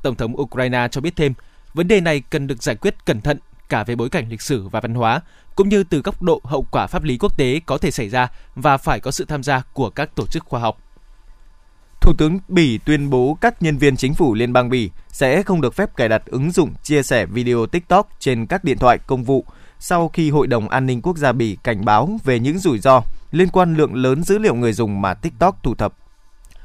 Tổng 0.02 0.16
thống 0.16 0.40
Ukraine 0.40 0.88
cho 0.90 1.00
biết 1.00 1.16
thêm, 1.16 1.34
vấn 1.74 1.88
đề 1.88 2.00
này 2.00 2.20
cần 2.20 2.46
được 2.46 2.62
giải 2.62 2.76
quyết 2.76 3.04
cẩn 3.04 3.20
thận 3.20 3.38
cả 3.68 3.84
về 3.84 3.96
bối 3.96 4.08
cảnh 4.08 4.28
lịch 4.28 4.42
sử 4.42 4.68
và 4.68 4.80
văn 4.80 4.94
hóa, 4.94 5.20
cũng 5.54 5.68
như 5.68 5.84
từ 5.84 6.00
góc 6.00 6.22
độ 6.22 6.40
hậu 6.44 6.66
quả 6.70 6.86
pháp 6.86 7.02
lý 7.02 7.18
quốc 7.18 7.36
tế 7.36 7.60
có 7.66 7.78
thể 7.78 7.90
xảy 7.90 8.08
ra 8.08 8.28
và 8.54 8.76
phải 8.76 9.00
có 9.00 9.10
sự 9.10 9.24
tham 9.24 9.42
gia 9.42 9.62
của 9.72 9.90
các 9.90 10.10
tổ 10.14 10.26
chức 10.26 10.44
khoa 10.44 10.60
học. 10.60 10.78
Thủ 12.00 12.14
tướng 12.18 12.38
Bỉ 12.48 12.78
tuyên 12.78 13.10
bố 13.10 13.38
các 13.40 13.62
nhân 13.62 13.78
viên 13.78 13.96
chính 13.96 14.14
phủ 14.14 14.34
liên 14.34 14.52
bang 14.52 14.70
Bỉ 14.70 14.90
sẽ 15.08 15.42
không 15.42 15.60
được 15.60 15.74
phép 15.74 15.96
cài 15.96 16.08
đặt 16.08 16.22
ứng 16.26 16.50
dụng 16.50 16.74
chia 16.82 17.02
sẻ 17.02 17.26
video 17.26 17.66
TikTok 17.66 18.08
trên 18.18 18.46
các 18.46 18.64
điện 18.64 18.78
thoại 18.78 18.98
công 19.06 19.24
vụ 19.24 19.44
sau 19.78 20.08
khi 20.08 20.30
Hội 20.30 20.46
đồng 20.46 20.68
An 20.68 20.86
ninh 20.86 21.02
Quốc 21.02 21.16
gia 21.16 21.32
Bỉ 21.32 21.56
cảnh 21.62 21.84
báo 21.84 22.18
về 22.24 22.38
những 22.38 22.58
rủi 22.58 22.78
ro 22.78 23.02
liên 23.30 23.48
quan 23.48 23.76
lượng 23.76 23.94
lớn 23.94 24.22
dữ 24.22 24.38
liệu 24.38 24.54
người 24.54 24.72
dùng 24.72 25.00
mà 25.00 25.14
TikTok 25.14 25.62
thu 25.62 25.74
thập. 25.74 25.94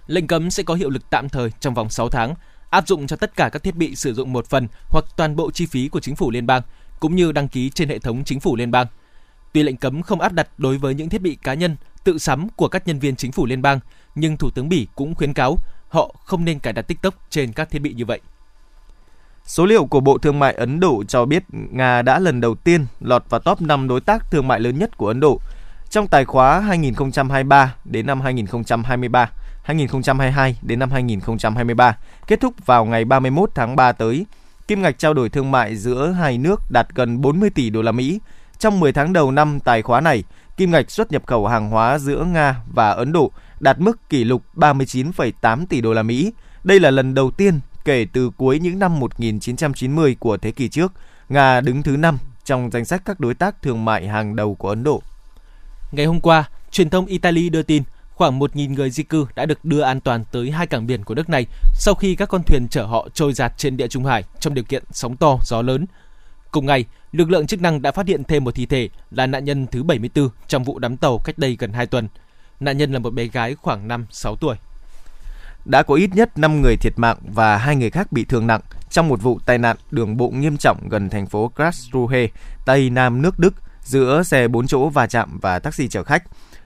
Lệnh 0.08 0.28
cấm 0.28 0.52
sẽ 0.52 0.64
có 0.64 0.74
hiệu 0.74 0.90
lực 0.90 1.10
tạm 1.10 1.30
thời 1.30 1.52
trong 1.60 1.74
vòng 1.74 1.90
6 1.90 2.10
tháng, 2.10 2.34
áp 2.70 2.88
dụng 2.88 3.08
cho 3.08 3.16
tất 3.16 3.36
cả 3.36 3.50
các 3.50 3.64
thiết 3.64 3.76
bị 3.76 3.96
sử 3.96 4.14
dụng 4.14 4.34
một 4.34 4.46
phần 4.46 4.68
hoặc 4.90 5.06
toàn 5.18 5.36
bộ 5.36 5.52
chi 5.52 5.66
phí 5.66 5.88
của 5.88 6.00
chính 6.00 6.16
phủ 6.16 6.32
liên 6.32 6.48
bang, 6.48 6.62
cũng 7.04 7.16
như 7.16 7.32
đăng 7.32 7.48
ký 7.48 7.70
trên 7.70 7.90
hệ 7.90 8.00
thống 8.00 8.24
chính 8.24 8.40
phủ 8.40 8.56
liên 8.56 8.72
bang. 8.72 8.88
Tuy 9.54 9.64
lệnh 9.64 9.78
cấm 9.78 10.02
không 10.02 10.22
áp 10.22 10.34
đặt 10.34 10.48
đối 10.58 10.78
với 10.78 10.94
những 10.94 11.10
thiết 11.10 11.22
bị 11.22 11.38
cá 11.44 11.54
nhân 11.54 11.76
tự 12.04 12.18
sắm 12.18 12.48
của 12.56 12.68
các 12.68 12.88
nhân 12.88 13.00
viên 13.00 13.16
chính 13.16 13.32
phủ 13.32 13.46
liên 13.46 13.62
bang, 13.62 13.80
nhưng 14.16 14.38
Thủ 14.38 14.50
tướng 14.50 14.70
Bỉ 14.70 14.88
cũng 14.96 15.16
khuyến 15.16 15.34
cáo 15.34 15.58
họ 15.90 16.16
không 16.26 16.46
nên 16.46 16.60
cài 16.60 16.74
đặt 16.74 16.82
TikTok 16.82 17.14
trên 17.30 17.54
các 17.54 17.70
thiết 17.70 17.80
bị 17.80 17.94
như 17.94 18.06
vậy. 18.06 18.20
Số 19.46 19.66
liệu 19.66 19.86
của 19.86 20.00
Bộ 20.00 20.18
Thương 20.18 20.40
mại 20.40 20.54
Ấn 20.54 20.80
Độ 20.80 21.04
cho 21.08 21.26
biết 21.26 21.44
Nga 21.72 22.02
đã 22.02 22.20
lần 22.20 22.42
đầu 22.42 22.56
tiên 22.56 22.86
lọt 23.00 23.30
vào 23.30 23.40
top 23.40 23.62
5 23.62 23.88
đối 23.88 24.02
tác 24.02 24.32
thương 24.32 24.48
mại 24.48 24.60
lớn 24.60 24.80
nhất 24.80 24.98
của 24.98 25.08
Ấn 25.08 25.20
Độ 25.20 25.40
trong 25.90 26.08
tài 26.08 26.26
khóa 26.26 26.60
2023 26.60 27.76
đến 27.86 28.06
năm 28.06 28.22
2023, 28.22 29.32
2022 29.64 30.58
đến 30.62 30.80
năm 30.80 30.92
2023, 30.92 31.98
kết 32.28 32.40
thúc 32.40 32.54
vào 32.66 32.86
ngày 32.86 33.06
31 33.06 33.50
tháng 33.56 33.76
3 33.76 33.92
tới. 33.92 34.26
Kim 34.68 34.82
ngạch 34.82 35.00
trao 35.00 35.14
đổi 35.14 35.30
thương 35.30 35.52
mại 35.52 35.76
giữa 35.76 36.12
hai 36.12 36.38
nước 36.38 36.62
đạt 36.70 36.88
gần 36.96 37.22
40 37.22 37.50
tỷ 37.50 37.70
đô 37.70 37.82
la 37.82 37.92
Mỹ. 37.92 38.20
Trong 38.60 38.80
10 38.80 38.94
tháng 38.94 39.14
đầu 39.14 39.32
năm 39.32 39.60
tài 39.60 39.82
khóa 39.82 40.02
này, 40.02 40.24
kim 40.58 40.72
ngạch 40.72 40.92
xuất 40.92 41.12
nhập 41.12 41.24
khẩu 41.26 41.48
hàng 41.48 41.70
hóa 41.70 42.00
giữa 42.00 42.26
Nga 42.26 42.56
và 42.74 42.90
Ấn 42.90 43.12
Độ 43.12 43.32
đạt 43.60 43.80
mức 43.80 44.10
kỷ 44.10 44.24
lục 44.24 44.44
39,8 44.56 45.66
tỷ 45.66 45.82
đô 45.82 45.94
la 45.94 46.04
Mỹ. 46.04 46.34
Đây 46.64 46.80
là 46.80 46.92
lần 46.92 47.14
đầu 47.14 47.32
tiên 47.32 47.60
kể 47.86 48.06
từ 48.14 48.30
cuối 48.38 48.60
những 48.60 48.80
năm 48.80 49.00
1990 49.00 50.16
của 50.20 50.38
thế 50.38 50.52
kỷ 50.52 50.70
trước, 50.70 50.94
Nga 51.30 51.62
đứng 51.62 51.84
thứ 51.84 51.98
5 51.98 52.18
trong 52.46 52.72
danh 52.72 52.86
sách 52.86 53.02
các 53.06 53.20
đối 53.20 53.34
tác 53.34 53.62
thương 53.62 53.86
mại 53.86 54.08
hàng 54.08 54.36
đầu 54.36 54.56
của 54.56 54.70
Ấn 54.70 54.84
Độ. 54.84 55.02
Ngày 55.92 56.06
hôm 56.06 56.20
qua, 56.20 56.50
truyền 56.72 56.90
thông 56.90 57.06
Italy 57.06 57.50
đưa 57.50 57.64
tin 57.64 57.84
khoảng 58.16 58.40
1.000 58.40 58.74
người 58.74 58.90
di 58.90 59.04
cư 59.04 59.26
đã 59.36 59.46
được 59.46 59.66
đưa 59.66 59.82
an 59.82 60.00
toàn 60.00 60.24
tới 60.32 60.52
hai 60.52 60.68
cảng 60.68 60.88
biển 60.88 61.04
của 61.04 61.16
nước 61.16 61.30
này 61.30 61.46
sau 61.74 61.96
khi 61.96 62.16
các 62.16 62.30
con 62.30 62.44
thuyền 62.44 62.68
chở 62.68 62.86
họ 62.86 63.08
trôi 63.14 63.34
giạt 63.34 63.54
trên 63.58 63.78
địa 63.78 63.88
Trung 63.88 64.06
Hải 64.06 64.24
trong 64.40 64.54
điều 64.54 64.64
kiện 64.64 64.84
sóng 64.92 65.18
to, 65.18 65.38
gió 65.44 65.62
lớn. 65.62 65.86
Cùng 66.52 66.66
ngày, 66.66 66.86
lực 67.12 67.30
lượng 67.30 67.48
chức 67.48 67.62
năng 67.62 67.82
đã 67.82 67.92
phát 67.92 68.08
hiện 68.08 68.24
thêm 68.24 68.44
một 68.44 68.56
thi 68.56 68.66
thể 68.66 68.90
là 69.12 69.28
nạn 69.28 69.46
nhân 69.46 69.68
thứ 69.68 69.84
74 69.84 70.30
trong 70.48 70.64
vụ 70.64 70.80
đắm 70.80 70.98
tàu 70.98 71.18
cách 71.18 71.38
đây 71.38 71.58
gần 71.60 71.74
2 71.74 71.86
tuần. 71.86 72.08
Nạn 72.60 72.78
nhân 72.78 72.92
là 72.92 73.00
một 73.00 73.14
bé 73.14 73.26
gái 73.26 73.56
khoảng 73.56 73.88
5-6 73.88 74.36
tuổi. 74.36 74.56
Đã 75.66 75.84
có 75.84 75.96
ít 75.96 76.10
nhất 76.14 76.38
5 76.38 76.62
người 76.62 76.76
thiệt 76.78 76.94
mạng 76.96 77.18
và 77.22 77.58
hai 77.58 77.76
người 77.76 77.90
khác 77.90 78.12
bị 78.12 78.26
thương 78.26 78.48
nặng 78.48 78.62
trong 78.90 79.10
một 79.10 79.22
vụ 79.22 79.40
tai 79.46 79.58
nạn 79.58 79.78
đường 79.92 80.18
bộ 80.18 80.30
nghiêm 80.30 80.58
trọng 80.58 80.90
gần 80.90 81.10
thành 81.10 81.28
phố 81.28 81.48
Karlsruhe, 81.48 82.28
Tây 82.66 82.90
Nam 82.90 83.22
nước 83.22 83.40
Đức 83.40 83.54
giữa 83.82 84.24
xe 84.24 84.48
4 84.48 84.68
chỗ 84.68 84.90
va 84.90 85.08
chạm 85.08 85.40
và 85.42 85.60
taxi 85.60 85.88
chở 85.88 86.04
khách. 86.04 86.24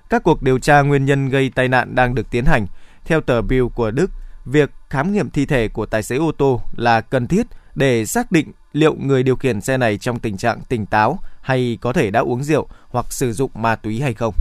Các 0.10 0.24
cuộc 0.24 0.41
điều 0.41 0.60
tra 0.60 0.82
nguyên 0.82 1.06
nhân 1.06 1.30
gây 1.30 1.52
tai 1.56 1.67
nạn 1.67 1.96
đang 1.96 2.15
được 2.15 2.30
tiến 2.32 2.46
hành. 2.46 2.67
Theo 3.06 3.22
tờ 3.22 3.41
Bill 3.41 3.67
của 3.76 3.91
Đức, 3.91 4.12
việc 4.46 4.72
khám 4.89 5.13
nghiệm 5.13 5.30
thi 5.30 5.46
thể 5.46 5.67
của 5.67 5.86
tài 5.86 6.04
xế 6.04 6.15
ô 6.15 6.32
tô 6.32 6.62
là 6.76 7.02
cần 7.02 7.28
thiết 7.28 7.48
để 7.76 8.06
xác 8.06 8.32
định 8.32 8.52
liệu 8.74 8.96
người 8.96 9.24
điều 9.24 9.36
khiển 9.36 9.62
xe 9.62 9.78
này 9.78 9.98
trong 9.98 10.20
tình 10.20 10.38
trạng 10.38 10.62
tỉnh 10.70 10.86
táo 10.86 11.20
hay 11.41 11.78
có 11.82 11.93
thể 11.93 12.12
đã 12.12 12.20
uống 12.20 12.43
rượu 12.43 12.67
hoặc 12.89 13.13
sử 13.13 13.34
dụng 13.34 13.52
ma 13.54 13.76
túy 13.76 14.02
hay 14.02 14.13
không. 14.13 14.34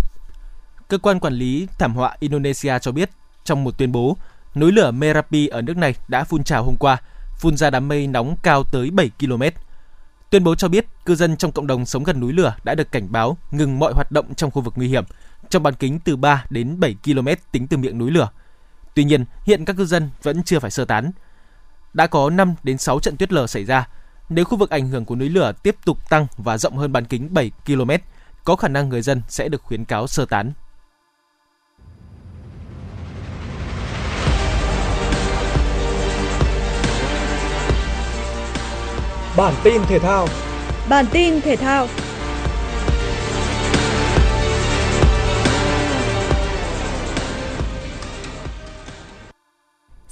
Cơ 0.88 0.98
quan 0.98 1.20
quản 1.20 1.34
lý 1.34 1.68
thảm 1.78 1.94
họa 1.94 2.16
Indonesia 2.20 2.78
cho 2.78 2.92
biết 2.92 3.10
trong 3.44 3.64
một 3.64 3.78
tuyên 3.78 3.92
bố, 3.92 4.16
núi 4.54 4.72
lửa 4.72 4.90
Merapi 4.90 5.46
ở 5.46 5.62
nước 5.62 5.76
này 5.76 5.94
đã 6.08 6.24
phun 6.24 6.44
trào 6.44 6.64
hôm 6.64 6.76
qua, 6.76 6.96
phun 7.38 7.56
ra 7.56 7.70
đám 7.70 7.88
mây 7.88 8.06
nóng 8.06 8.36
cao 8.42 8.64
tới 8.64 8.90
7 8.90 9.10
km. 9.20 9.42
Tuyên 10.30 10.44
bố 10.44 10.54
cho 10.54 10.68
biết 10.68 10.86
cư 11.06 11.14
dân 11.14 11.36
trong 11.36 11.52
cộng 11.52 11.66
đồng 11.66 11.86
sống 11.86 12.04
gần 12.04 12.20
núi 12.20 12.32
lửa 12.32 12.56
đã 12.64 12.74
được 12.74 12.92
cảnh 12.92 13.06
báo 13.10 13.36
ngừng 13.50 13.78
mọi 13.78 13.92
hoạt 13.92 14.12
động 14.12 14.34
trong 14.34 14.50
khu 14.50 14.62
vực 14.62 14.74
nguy 14.76 14.88
hiểm 14.88 15.04
trong 15.50 15.62
bán 15.62 15.74
kính 15.74 15.98
từ 16.04 16.16
3 16.16 16.44
đến 16.50 16.80
7 16.80 16.96
km 17.04 17.28
tính 17.52 17.66
từ 17.66 17.76
miệng 17.76 17.98
núi 17.98 18.10
lửa. 18.10 18.28
Tuy 18.94 19.04
nhiên, 19.04 19.24
hiện 19.44 19.64
các 19.64 19.76
cư 19.76 19.84
dân 19.84 20.10
vẫn 20.22 20.42
chưa 20.42 20.58
phải 20.58 20.70
sơ 20.70 20.84
tán. 20.84 21.10
Đã 21.94 22.06
có 22.06 22.30
5 22.30 22.54
đến 22.62 22.78
6 22.78 23.00
trận 23.00 23.16
tuyết 23.16 23.32
lở 23.32 23.46
xảy 23.46 23.64
ra. 23.64 23.88
Nếu 24.28 24.44
khu 24.44 24.58
vực 24.58 24.70
ảnh 24.70 24.88
hưởng 24.88 25.04
của 25.04 25.16
núi 25.16 25.28
lửa 25.28 25.52
tiếp 25.62 25.76
tục 25.84 26.08
tăng 26.08 26.26
và 26.36 26.58
rộng 26.58 26.76
hơn 26.76 26.92
bán 26.92 27.04
kính 27.04 27.34
7 27.34 27.50
km, 27.66 27.90
có 28.44 28.56
khả 28.56 28.68
năng 28.68 28.88
người 28.88 29.02
dân 29.02 29.22
sẽ 29.28 29.48
được 29.48 29.62
khuyến 29.62 29.84
cáo 29.84 30.06
sơ 30.06 30.24
tán. 30.24 30.52
Bản 39.36 39.54
tin 39.64 39.82
thể 39.88 39.98
thao 39.98 40.28
Bản 40.88 41.06
tin 41.12 41.40
thể 41.40 41.56
thao 41.56 41.86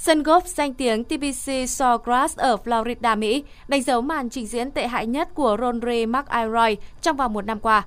Sân 0.05 0.23
golf 0.23 0.41
danh 0.45 0.73
tiếng 0.73 1.03
TPC 1.03 1.49
Sawgrass 1.67 2.27
ở 2.37 2.57
Florida, 2.65 3.17
Mỹ 3.17 3.43
đánh 3.67 3.83
dấu 3.83 4.01
màn 4.01 4.29
trình 4.29 4.47
diễn 4.47 4.71
tệ 4.71 4.87
hại 4.87 5.07
nhất 5.07 5.29
của 5.33 5.57
Rory 5.61 6.05
McIlroy 6.05 6.75
trong 7.01 7.17
vòng 7.17 7.33
một 7.33 7.45
năm 7.45 7.59
qua. 7.59 7.85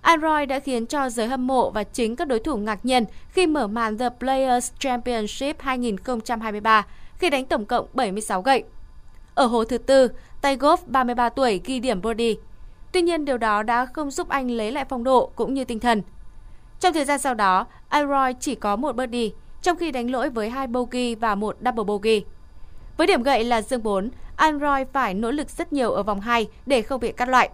Android 0.00 0.48
đã 0.48 0.60
khiến 0.60 0.86
cho 0.86 1.10
giới 1.10 1.26
hâm 1.26 1.46
mộ 1.46 1.70
và 1.70 1.84
chính 1.84 2.16
các 2.16 2.28
đối 2.28 2.38
thủ 2.38 2.56
ngạc 2.56 2.84
nhiên 2.84 3.04
khi 3.28 3.46
mở 3.46 3.66
màn 3.66 3.98
The 3.98 4.08
Players 4.18 4.72
Championship 4.78 5.60
2023 5.60 6.86
khi 7.18 7.30
đánh 7.30 7.44
tổng 7.44 7.66
cộng 7.66 7.86
76 7.92 8.42
gậy. 8.42 8.64
Ở 9.34 9.46
hố 9.46 9.64
thứ 9.64 9.78
tư, 9.78 10.08
tay 10.40 10.56
golf 10.56 10.76
33 10.86 11.28
tuổi 11.28 11.60
ghi 11.64 11.80
điểm 11.80 12.00
birdie. 12.00 12.34
Tuy 12.92 13.02
nhiên 13.02 13.24
điều 13.24 13.38
đó 13.38 13.62
đã 13.62 13.86
không 13.86 14.10
giúp 14.10 14.28
anh 14.28 14.50
lấy 14.50 14.72
lại 14.72 14.84
phong 14.88 15.04
độ 15.04 15.30
cũng 15.36 15.54
như 15.54 15.64
tinh 15.64 15.80
thần. 15.80 16.02
Trong 16.80 16.92
thời 16.92 17.04
gian 17.04 17.18
sau 17.18 17.34
đó, 17.34 17.66
Android 17.88 18.36
chỉ 18.40 18.54
có 18.54 18.76
một 18.76 18.96
birdie 18.96 19.30
trong 19.64 19.76
khi 19.76 19.90
đánh 19.90 20.10
lỗi 20.10 20.30
với 20.30 20.50
hai 20.50 20.66
bogey 20.66 21.14
và 21.14 21.34
một 21.34 21.56
double 21.64 21.84
bogey. 21.84 22.24
Với 22.96 23.06
điểm 23.06 23.22
gậy 23.22 23.44
là 23.44 23.62
dương 23.62 23.82
4, 23.82 24.10
Android 24.36 24.86
phải 24.92 25.14
nỗ 25.14 25.30
lực 25.30 25.50
rất 25.50 25.72
nhiều 25.72 25.90
ở 25.90 26.02
vòng 26.02 26.20
2 26.20 26.46
để 26.66 26.82
không 26.82 27.00
bị 27.00 27.12
cắt 27.12 27.28
loại. 27.28 27.50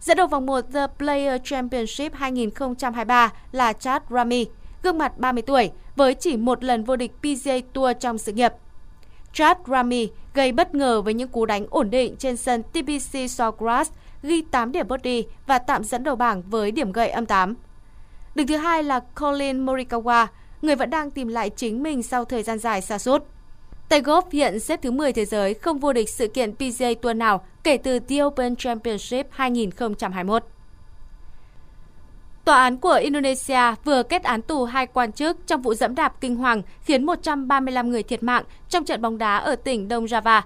Dẫn 0.00 0.16
đầu 0.16 0.26
vòng 0.26 0.46
1 0.46 0.60
The 0.72 0.86
Player 0.98 1.40
Championship 1.44 2.14
2023 2.14 3.32
là 3.52 3.72
Chad 3.72 4.02
Rami, 4.10 4.46
gương 4.82 4.98
mặt 4.98 5.18
30 5.18 5.42
tuổi, 5.42 5.70
với 5.96 6.14
chỉ 6.14 6.36
một 6.36 6.64
lần 6.64 6.84
vô 6.84 6.96
địch 6.96 7.12
PGA 7.20 7.54
Tour 7.72 7.96
trong 8.00 8.18
sự 8.18 8.32
nghiệp. 8.32 8.52
Chad 9.32 9.56
Rami 9.66 10.08
gây 10.34 10.52
bất 10.52 10.74
ngờ 10.74 11.02
với 11.02 11.14
những 11.14 11.28
cú 11.28 11.46
đánh 11.46 11.66
ổn 11.70 11.90
định 11.90 12.16
trên 12.16 12.36
sân 12.36 12.62
TPC 12.62 13.12
Sawgrass, 13.12 13.84
ghi 14.22 14.42
8 14.42 14.72
điểm 14.72 14.88
birdie 14.88 15.22
và 15.46 15.58
tạm 15.58 15.84
dẫn 15.84 16.04
đầu 16.04 16.16
bảng 16.16 16.42
với 16.42 16.70
điểm 16.70 16.92
gậy 16.92 17.08
âm 17.08 17.26
8. 17.26 17.54
Đứng 18.34 18.46
thứ 18.46 18.56
hai 18.56 18.82
là 18.82 19.00
Colin 19.20 19.66
Morikawa, 19.66 20.26
người 20.62 20.76
vẫn 20.76 20.90
đang 20.90 21.10
tìm 21.10 21.28
lại 21.28 21.50
chính 21.50 21.82
mình 21.82 22.02
sau 22.02 22.24
thời 22.24 22.42
gian 22.42 22.58
dài 22.58 22.80
xa 22.80 22.98
sút. 22.98 23.24
Tay 23.88 24.02
golf 24.02 24.22
hiện 24.32 24.60
xếp 24.60 24.82
thứ 24.82 24.90
10 24.90 25.12
thế 25.12 25.24
giới 25.24 25.54
không 25.54 25.78
vô 25.78 25.92
địch 25.92 26.08
sự 26.08 26.28
kiện 26.28 26.52
PGA 26.52 26.88
Tour 27.02 27.16
nào 27.16 27.44
kể 27.64 27.76
từ 27.76 27.98
The 27.98 28.22
Open 28.22 28.56
Championship 28.56 29.26
2021. 29.30 30.44
Tòa 32.44 32.62
án 32.62 32.76
của 32.76 32.92
Indonesia 33.02 33.74
vừa 33.84 34.02
kết 34.02 34.22
án 34.22 34.42
tù 34.42 34.64
hai 34.64 34.86
quan 34.86 35.12
chức 35.12 35.46
trong 35.46 35.62
vụ 35.62 35.74
dẫm 35.74 35.94
đạp 35.94 36.20
kinh 36.20 36.36
hoàng 36.36 36.62
khiến 36.80 37.06
135 37.06 37.90
người 37.90 38.02
thiệt 38.02 38.22
mạng 38.22 38.44
trong 38.68 38.84
trận 38.84 39.02
bóng 39.02 39.18
đá 39.18 39.36
ở 39.36 39.56
tỉnh 39.56 39.88
Đông 39.88 40.04
Java. 40.04 40.42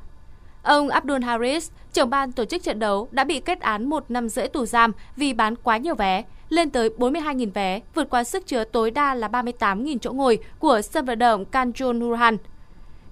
Ông 0.66 0.88
Abdul 0.88 1.22
Harris, 1.22 1.70
trưởng 1.92 2.10
ban 2.10 2.32
tổ 2.32 2.44
chức 2.44 2.62
trận 2.62 2.78
đấu, 2.78 3.08
đã 3.10 3.24
bị 3.24 3.40
kết 3.40 3.60
án 3.60 3.88
một 3.88 4.04
năm 4.10 4.28
rưỡi 4.28 4.48
tù 4.48 4.66
giam 4.66 4.92
vì 5.16 5.32
bán 5.32 5.56
quá 5.56 5.76
nhiều 5.76 5.94
vé, 5.94 6.24
lên 6.48 6.70
tới 6.70 6.90
42.000 6.98 7.50
vé, 7.54 7.80
vượt 7.94 8.10
qua 8.10 8.24
sức 8.24 8.46
chứa 8.46 8.64
tối 8.64 8.90
đa 8.90 9.14
là 9.14 9.28
38.000 9.28 9.98
chỗ 9.98 10.12
ngồi 10.12 10.38
của 10.58 10.80
sân 10.82 11.04
vận 11.04 11.18
động 11.18 11.44
Kanjuruhan. 11.52 12.36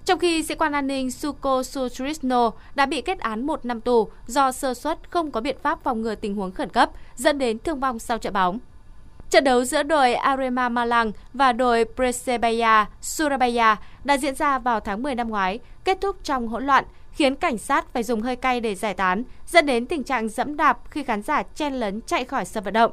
Trong 0.05 0.19
khi 0.19 0.43
sĩ 0.43 0.55
quan 0.55 0.73
an 0.73 0.87
ninh 0.87 1.11
Suko 1.11 1.63
Sutrisno 1.63 2.51
đã 2.75 2.87
bị 2.87 3.01
kết 3.01 3.19
án 3.19 3.47
một 3.47 3.65
năm 3.67 3.81
tù 3.81 4.09
do 4.27 4.53
sơ 4.53 4.75
suất 4.75 5.11
không 5.11 5.31
có 5.31 5.41
biện 5.41 5.57
pháp 5.63 5.83
phòng 5.83 6.03
ngừa 6.03 6.15
tình 6.15 6.35
huống 6.35 6.53
khẩn 6.53 6.69
cấp, 6.69 6.91
dẫn 7.17 7.39
đến 7.39 7.59
thương 7.59 7.81
vong 7.81 7.99
sau 7.99 8.19
trận 8.19 8.33
bóng. 8.33 8.59
Trận 9.31 9.45
đấu 9.45 9.65
giữa 9.65 9.83
đội 9.83 10.15
Arema 10.15 10.69
Malang 10.69 11.13
và 11.33 11.53
đội 11.53 11.85
Persebaya 11.97 12.87
Surabaya 13.01 13.77
đã 14.05 14.19
diễn 14.19 14.35
ra 14.35 14.59
vào 14.59 14.81
tháng 14.81 15.03
10 15.03 15.15
năm 15.15 15.29
ngoái, 15.29 15.59
kết 15.85 15.99
thúc 16.01 16.17
trong 16.25 16.49
hỗn 16.49 16.67
loạn, 16.67 16.85
khiến 17.15 17.37
cảnh 17.37 17.59
sát 17.59 17.93
phải 17.93 18.03
dùng 18.03 18.23
hơi 18.23 18.37
cay 18.37 18.61
để 18.61 18.75
giải 18.75 18.95
tán, 18.95 19.23
dẫn 19.47 19.67
đến 19.67 19.87
tình 19.87 20.05
trạng 20.05 20.29
dẫm 20.29 20.57
đạp 20.57 20.79
khi 20.91 21.03
khán 21.03 21.23
giả 21.23 21.43
chen 21.43 21.75
lấn 21.75 22.01
chạy 22.01 22.25
khỏi 22.25 22.45
sân 22.45 22.65
vận 22.65 22.75
động. 22.75 22.93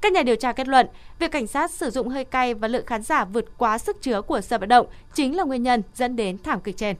Các 0.00 0.12
nhà 0.12 0.22
điều 0.22 0.36
tra 0.36 0.52
kết 0.52 0.68
luận, 0.68 0.86
việc 1.18 1.30
cảnh 1.30 1.46
sát 1.46 1.70
sử 1.70 1.90
dụng 1.90 2.08
hơi 2.08 2.24
cay 2.24 2.54
và 2.54 2.68
lượng 2.68 2.86
khán 2.86 3.02
giả 3.02 3.24
vượt 3.24 3.44
quá 3.58 3.78
sức 3.78 4.02
chứa 4.02 4.22
của 4.22 4.40
sân 4.40 4.60
vận 4.60 4.68
động 4.68 4.86
chính 5.14 5.36
là 5.36 5.44
nguyên 5.44 5.62
nhân 5.62 5.82
dẫn 5.94 6.16
đến 6.16 6.38
thảm 6.38 6.60
kịch 6.60 6.76
trên. 6.76 6.96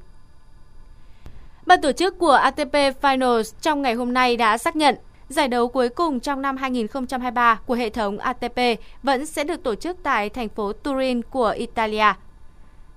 Ban 1.67 1.81
tổ 1.81 1.93
chức 1.93 2.19
của 2.19 2.33
ATP 2.33 2.75
Finals 3.03 3.55
trong 3.61 3.83
ngày 3.83 3.95
hôm 3.95 4.13
nay 4.13 4.37
đã 4.37 4.59
xác 4.59 4.77
nhận 4.77 4.97
giải 5.29 5.49
đấu 5.49 5.69
cuối 5.69 5.89
cùng 5.89 6.21
trong 6.21 6.43
năm 6.43 6.57
2023 6.57 7.61
của 7.67 7.75
hệ 7.75 7.91
thống 7.91 8.19
ATP 8.19 8.59
vẫn 9.03 9.27
sẽ 9.27 9.45
được 9.45 9.63
tổ 9.63 9.75
chức 9.75 9.97
tại 10.03 10.29
thành 10.29 10.49
phố 10.49 10.73
Turin 10.73 11.23
của 11.23 11.49
Italia. 11.49 12.13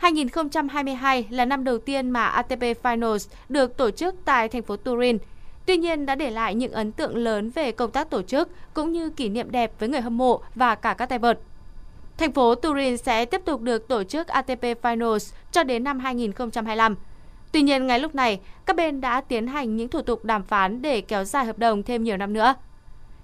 2022 0.06 1.28
là 1.30 1.46
năm 1.46 1.64
đầu 1.64 1.78
tiên 1.78 2.10
mà 2.10 2.26
ATP 2.26 2.62
Finals 2.84 3.30
được 3.50 3.78
tổ 3.78 3.92
chức 3.92 4.16
tại 4.26 4.50
thành 4.50 4.62
phố 4.62 4.76
Turin. 4.76 5.18
Tuy 5.66 5.78
nhiên 5.78 6.06
đã 6.06 6.16
để 6.16 6.32
lại 6.32 6.56
những 6.56 6.72
ấn 6.72 6.92
tượng 6.92 7.18
lớn 7.18 7.50
về 7.50 7.72
công 7.72 7.92
tác 7.92 8.10
tổ 8.10 8.22
chức 8.22 8.50
cũng 8.74 8.92
như 8.92 9.10
kỷ 9.10 9.30
niệm 9.30 9.52
đẹp 9.52 9.72
với 9.80 9.90
người 9.90 10.02
hâm 10.02 10.18
mộ 10.18 10.42
và 10.56 10.76
cả 10.76 10.94
các 10.94 11.10
tay 11.10 11.20
vợt. 11.20 11.40
Thành 12.18 12.32
phố 12.32 12.56
Turin 12.56 12.98
sẽ 12.98 13.26
tiếp 13.26 13.42
tục 13.46 13.62
được 13.62 13.88
tổ 13.88 14.04
chức 14.04 14.28
ATP 14.28 14.62
Finals 14.82 15.34
cho 15.52 15.64
đến 15.64 15.84
năm 15.84 16.00
2025. 16.00 16.96
Tuy 17.52 17.62
nhiên, 17.62 17.88
ngay 17.88 18.00
lúc 18.00 18.16
này, 18.16 18.40
các 18.66 18.76
bên 18.76 19.02
đã 19.02 19.22
tiến 19.22 19.48
hành 19.48 19.76
những 19.76 19.90
thủ 19.90 20.02
tục 20.02 20.26
đàm 20.26 20.44
phán 20.44 20.82
để 20.82 21.02
kéo 21.02 21.24
dài 21.24 21.46
hợp 21.46 21.58
đồng 21.60 21.84
thêm 21.84 22.04
nhiều 22.04 22.18
năm 22.18 22.34
nữa. 22.34 22.54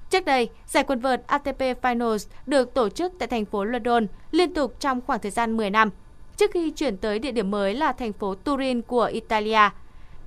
Trước 0.09 0.25
đây, 0.25 0.49
giải 0.67 0.83
quần 0.83 0.99
vợt 0.99 1.27
ATP 1.27 1.61
Finals 1.81 2.29
được 2.45 2.73
tổ 2.73 2.89
chức 2.89 3.13
tại 3.19 3.27
thành 3.27 3.45
phố 3.45 3.63
London 3.63 4.07
liên 4.31 4.53
tục 4.53 4.75
trong 4.79 5.01
khoảng 5.01 5.19
thời 5.19 5.31
gian 5.31 5.57
10 5.57 5.69
năm, 5.69 5.89
trước 6.37 6.51
khi 6.53 6.71
chuyển 6.71 6.97
tới 6.97 7.19
địa 7.19 7.31
điểm 7.31 7.51
mới 7.51 7.73
là 7.73 7.91
thành 7.91 8.13
phố 8.13 8.35
Turin 8.35 8.81
của 8.81 9.03
Italia. 9.03 9.69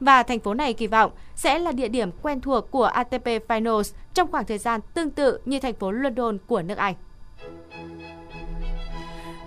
Và 0.01 0.23
thành 0.23 0.41
phố 0.41 0.55
này 0.55 0.73
kỳ 0.73 0.87
vọng 0.87 1.13
sẽ 1.35 1.59
là 1.59 1.73
địa 1.73 1.89
điểm 1.89 2.11
quen 2.23 2.41
thuộc 2.41 2.71
của 2.71 2.85
ATP 2.85 3.27
Finals 3.49 3.95
trong 4.15 4.31
khoảng 4.31 4.47
thời 4.47 4.59
gian 4.59 4.81
tương 4.95 5.11
tự 5.11 5.39
như 5.45 5.61
thành 5.61 5.75
phố 5.75 5.91
London 5.91 6.39
của 6.47 6.63
nước 6.63 6.79
Anh. 6.79 6.95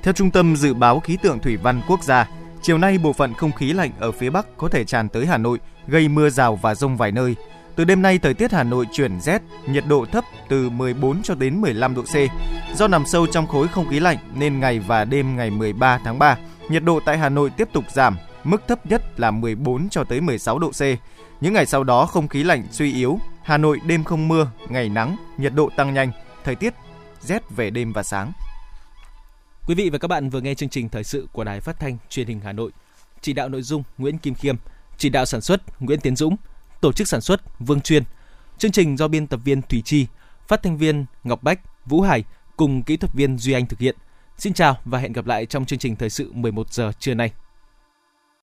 Theo 0.03 0.13
Trung 0.13 0.31
tâm 0.31 0.55
Dự 0.55 0.73
báo 0.73 0.99
Khí 0.99 1.17
tượng 1.21 1.39
Thủy 1.39 1.57
văn 1.57 1.81
Quốc 1.87 2.03
gia, 2.03 2.29
chiều 2.61 2.77
nay 2.77 2.97
bộ 2.97 3.13
phận 3.13 3.33
không 3.33 3.51
khí 3.51 3.73
lạnh 3.73 3.91
ở 3.99 4.11
phía 4.11 4.29
Bắc 4.29 4.57
có 4.57 4.69
thể 4.69 4.83
tràn 4.83 5.09
tới 5.09 5.25
Hà 5.25 5.37
Nội, 5.37 5.59
gây 5.87 6.07
mưa 6.07 6.29
rào 6.29 6.55
và 6.55 6.75
rông 6.75 6.97
vài 6.97 7.11
nơi. 7.11 7.35
Từ 7.77 7.83
đêm 7.83 8.01
nay, 8.01 8.19
thời 8.19 8.33
tiết 8.33 8.51
Hà 8.51 8.63
Nội 8.63 8.85
chuyển 8.91 9.19
rét, 9.21 9.41
nhiệt 9.67 9.83
độ 9.87 10.05
thấp 10.11 10.23
từ 10.49 10.69
14 10.69 11.21
cho 11.23 11.35
đến 11.35 11.61
15 11.61 11.95
độ 11.95 12.01
C. 12.01 12.15
Do 12.77 12.87
nằm 12.87 13.05
sâu 13.05 13.27
trong 13.27 13.47
khối 13.47 13.67
không 13.67 13.89
khí 13.89 13.99
lạnh 13.99 14.17
nên 14.35 14.59
ngày 14.59 14.79
và 14.79 15.05
đêm 15.05 15.35
ngày 15.35 15.49
13 15.49 15.99
tháng 16.03 16.19
3, 16.19 16.37
nhiệt 16.69 16.83
độ 16.83 16.99
tại 17.05 17.17
Hà 17.17 17.29
Nội 17.29 17.49
tiếp 17.57 17.67
tục 17.73 17.83
giảm, 17.93 18.17
mức 18.43 18.67
thấp 18.67 18.85
nhất 18.85 19.19
là 19.19 19.31
14 19.31 19.89
cho 19.89 20.03
tới 20.03 20.21
16 20.21 20.59
độ 20.59 20.71
C. 20.71 20.81
Những 21.41 21.53
ngày 21.53 21.65
sau 21.65 21.83
đó 21.83 22.05
không 22.05 22.27
khí 22.27 22.43
lạnh 22.43 22.67
suy 22.71 22.93
yếu, 22.93 23.19
Hà 23.43 23.57
Nội 23.57 23.79
đêm 23.85 24.03
không 24.03 24.27
mưa, 24.27 24.51
ngày 24.69 24.89
nắng, 24.89 25.15
nhiệt 25.37 25.53
độ 25.55 25.69
tăng 25.75 25.93
nhanh, 25.93 26.11
thời 26.43 26.55
tiết 26.55 26.73
rét 27.21 27.41
về 27.49 27.69
đêm 27.69 27.93
và 27.93 28.03
sáng. 28.03 28.31
Quý 29.67 29.75
vị 29.75 29.89
và 29.89 29.97
các 29.97 30.07
bạn 30.07 30.29
vừa 30.29 30.41
nghe 30.41 30.53
chương 30.53 30.69
trình 30.69 30.89
thời 30.89 31.03
sự 31.03 31.27
của 31.31 31.43
Đài 31.43 31.59
Phát 31.59 31.79
thanh 31.79 31.97
Truyền 32.09 32.27
hình 32.27 32.39
Hà 32.43 32.51
Nội. 32.51 32.71
Chỉ 33.21 33.33
đạo 33.33 33.49
nội 33.49 33.61
dung 33.61 33.83
Nguyễn 33.97 34.17
Kim 34.17 34.35
Khiêm, 34.35 34.55
chỉ 34.97 35.09
đạo 35.09 35.25
sản 35.25 35.41
xuất 35.41 35.81
Nguyễn 35.81 35.99
Tiến 35.99 36.15
Dũng, 36.15 36.35
tổ 36.81 36.91
chức 36.91 37.07
sản 37.07 37.21
xuất 37.21 37.59
Vương 37.59 37.81
Chuyên. 37.81 38.03
Chương 38.57 38.71
trình 38.71 38.97
do 38.97 39.07
biên 39.07 39.27
tập 39.27 39.39
viên 39.43 39.61
Thủy 39.61 39.81
Chi, 39.85 40.07
phát 40.47 40.63
thanh 40.63 40.77
viên 40.77 41.05
Ngọc 41.23 41.43
Bách, 41.43 41.59
Vũ 41.85 42.01
Hải 42.01 42.23
cùng 42.57 42.83
kỹ 42.83 42.97
thuật 42.97 43.13
viên 43.13 43.37
Duy 43.37 43.53
Anh 43.53 43.65
thực 43.65 43.79
hiện. 43.79 43.95
Xin 44.37 44.53
chào 44.53 44.77
và 44.85 44.99
hẹn 44.99 45.13
gặp 45.13 45.25
lại 45.25 45.45
trong 45.45 45.65
chương 45.65 45.79
trình 45.79 45.95
thời 45.95 46.09
sự 46.09 46.31
11 46.33 46.73
giờ 46.73 46.91
trưa 46.99 47.13
nay. 47.13 47.31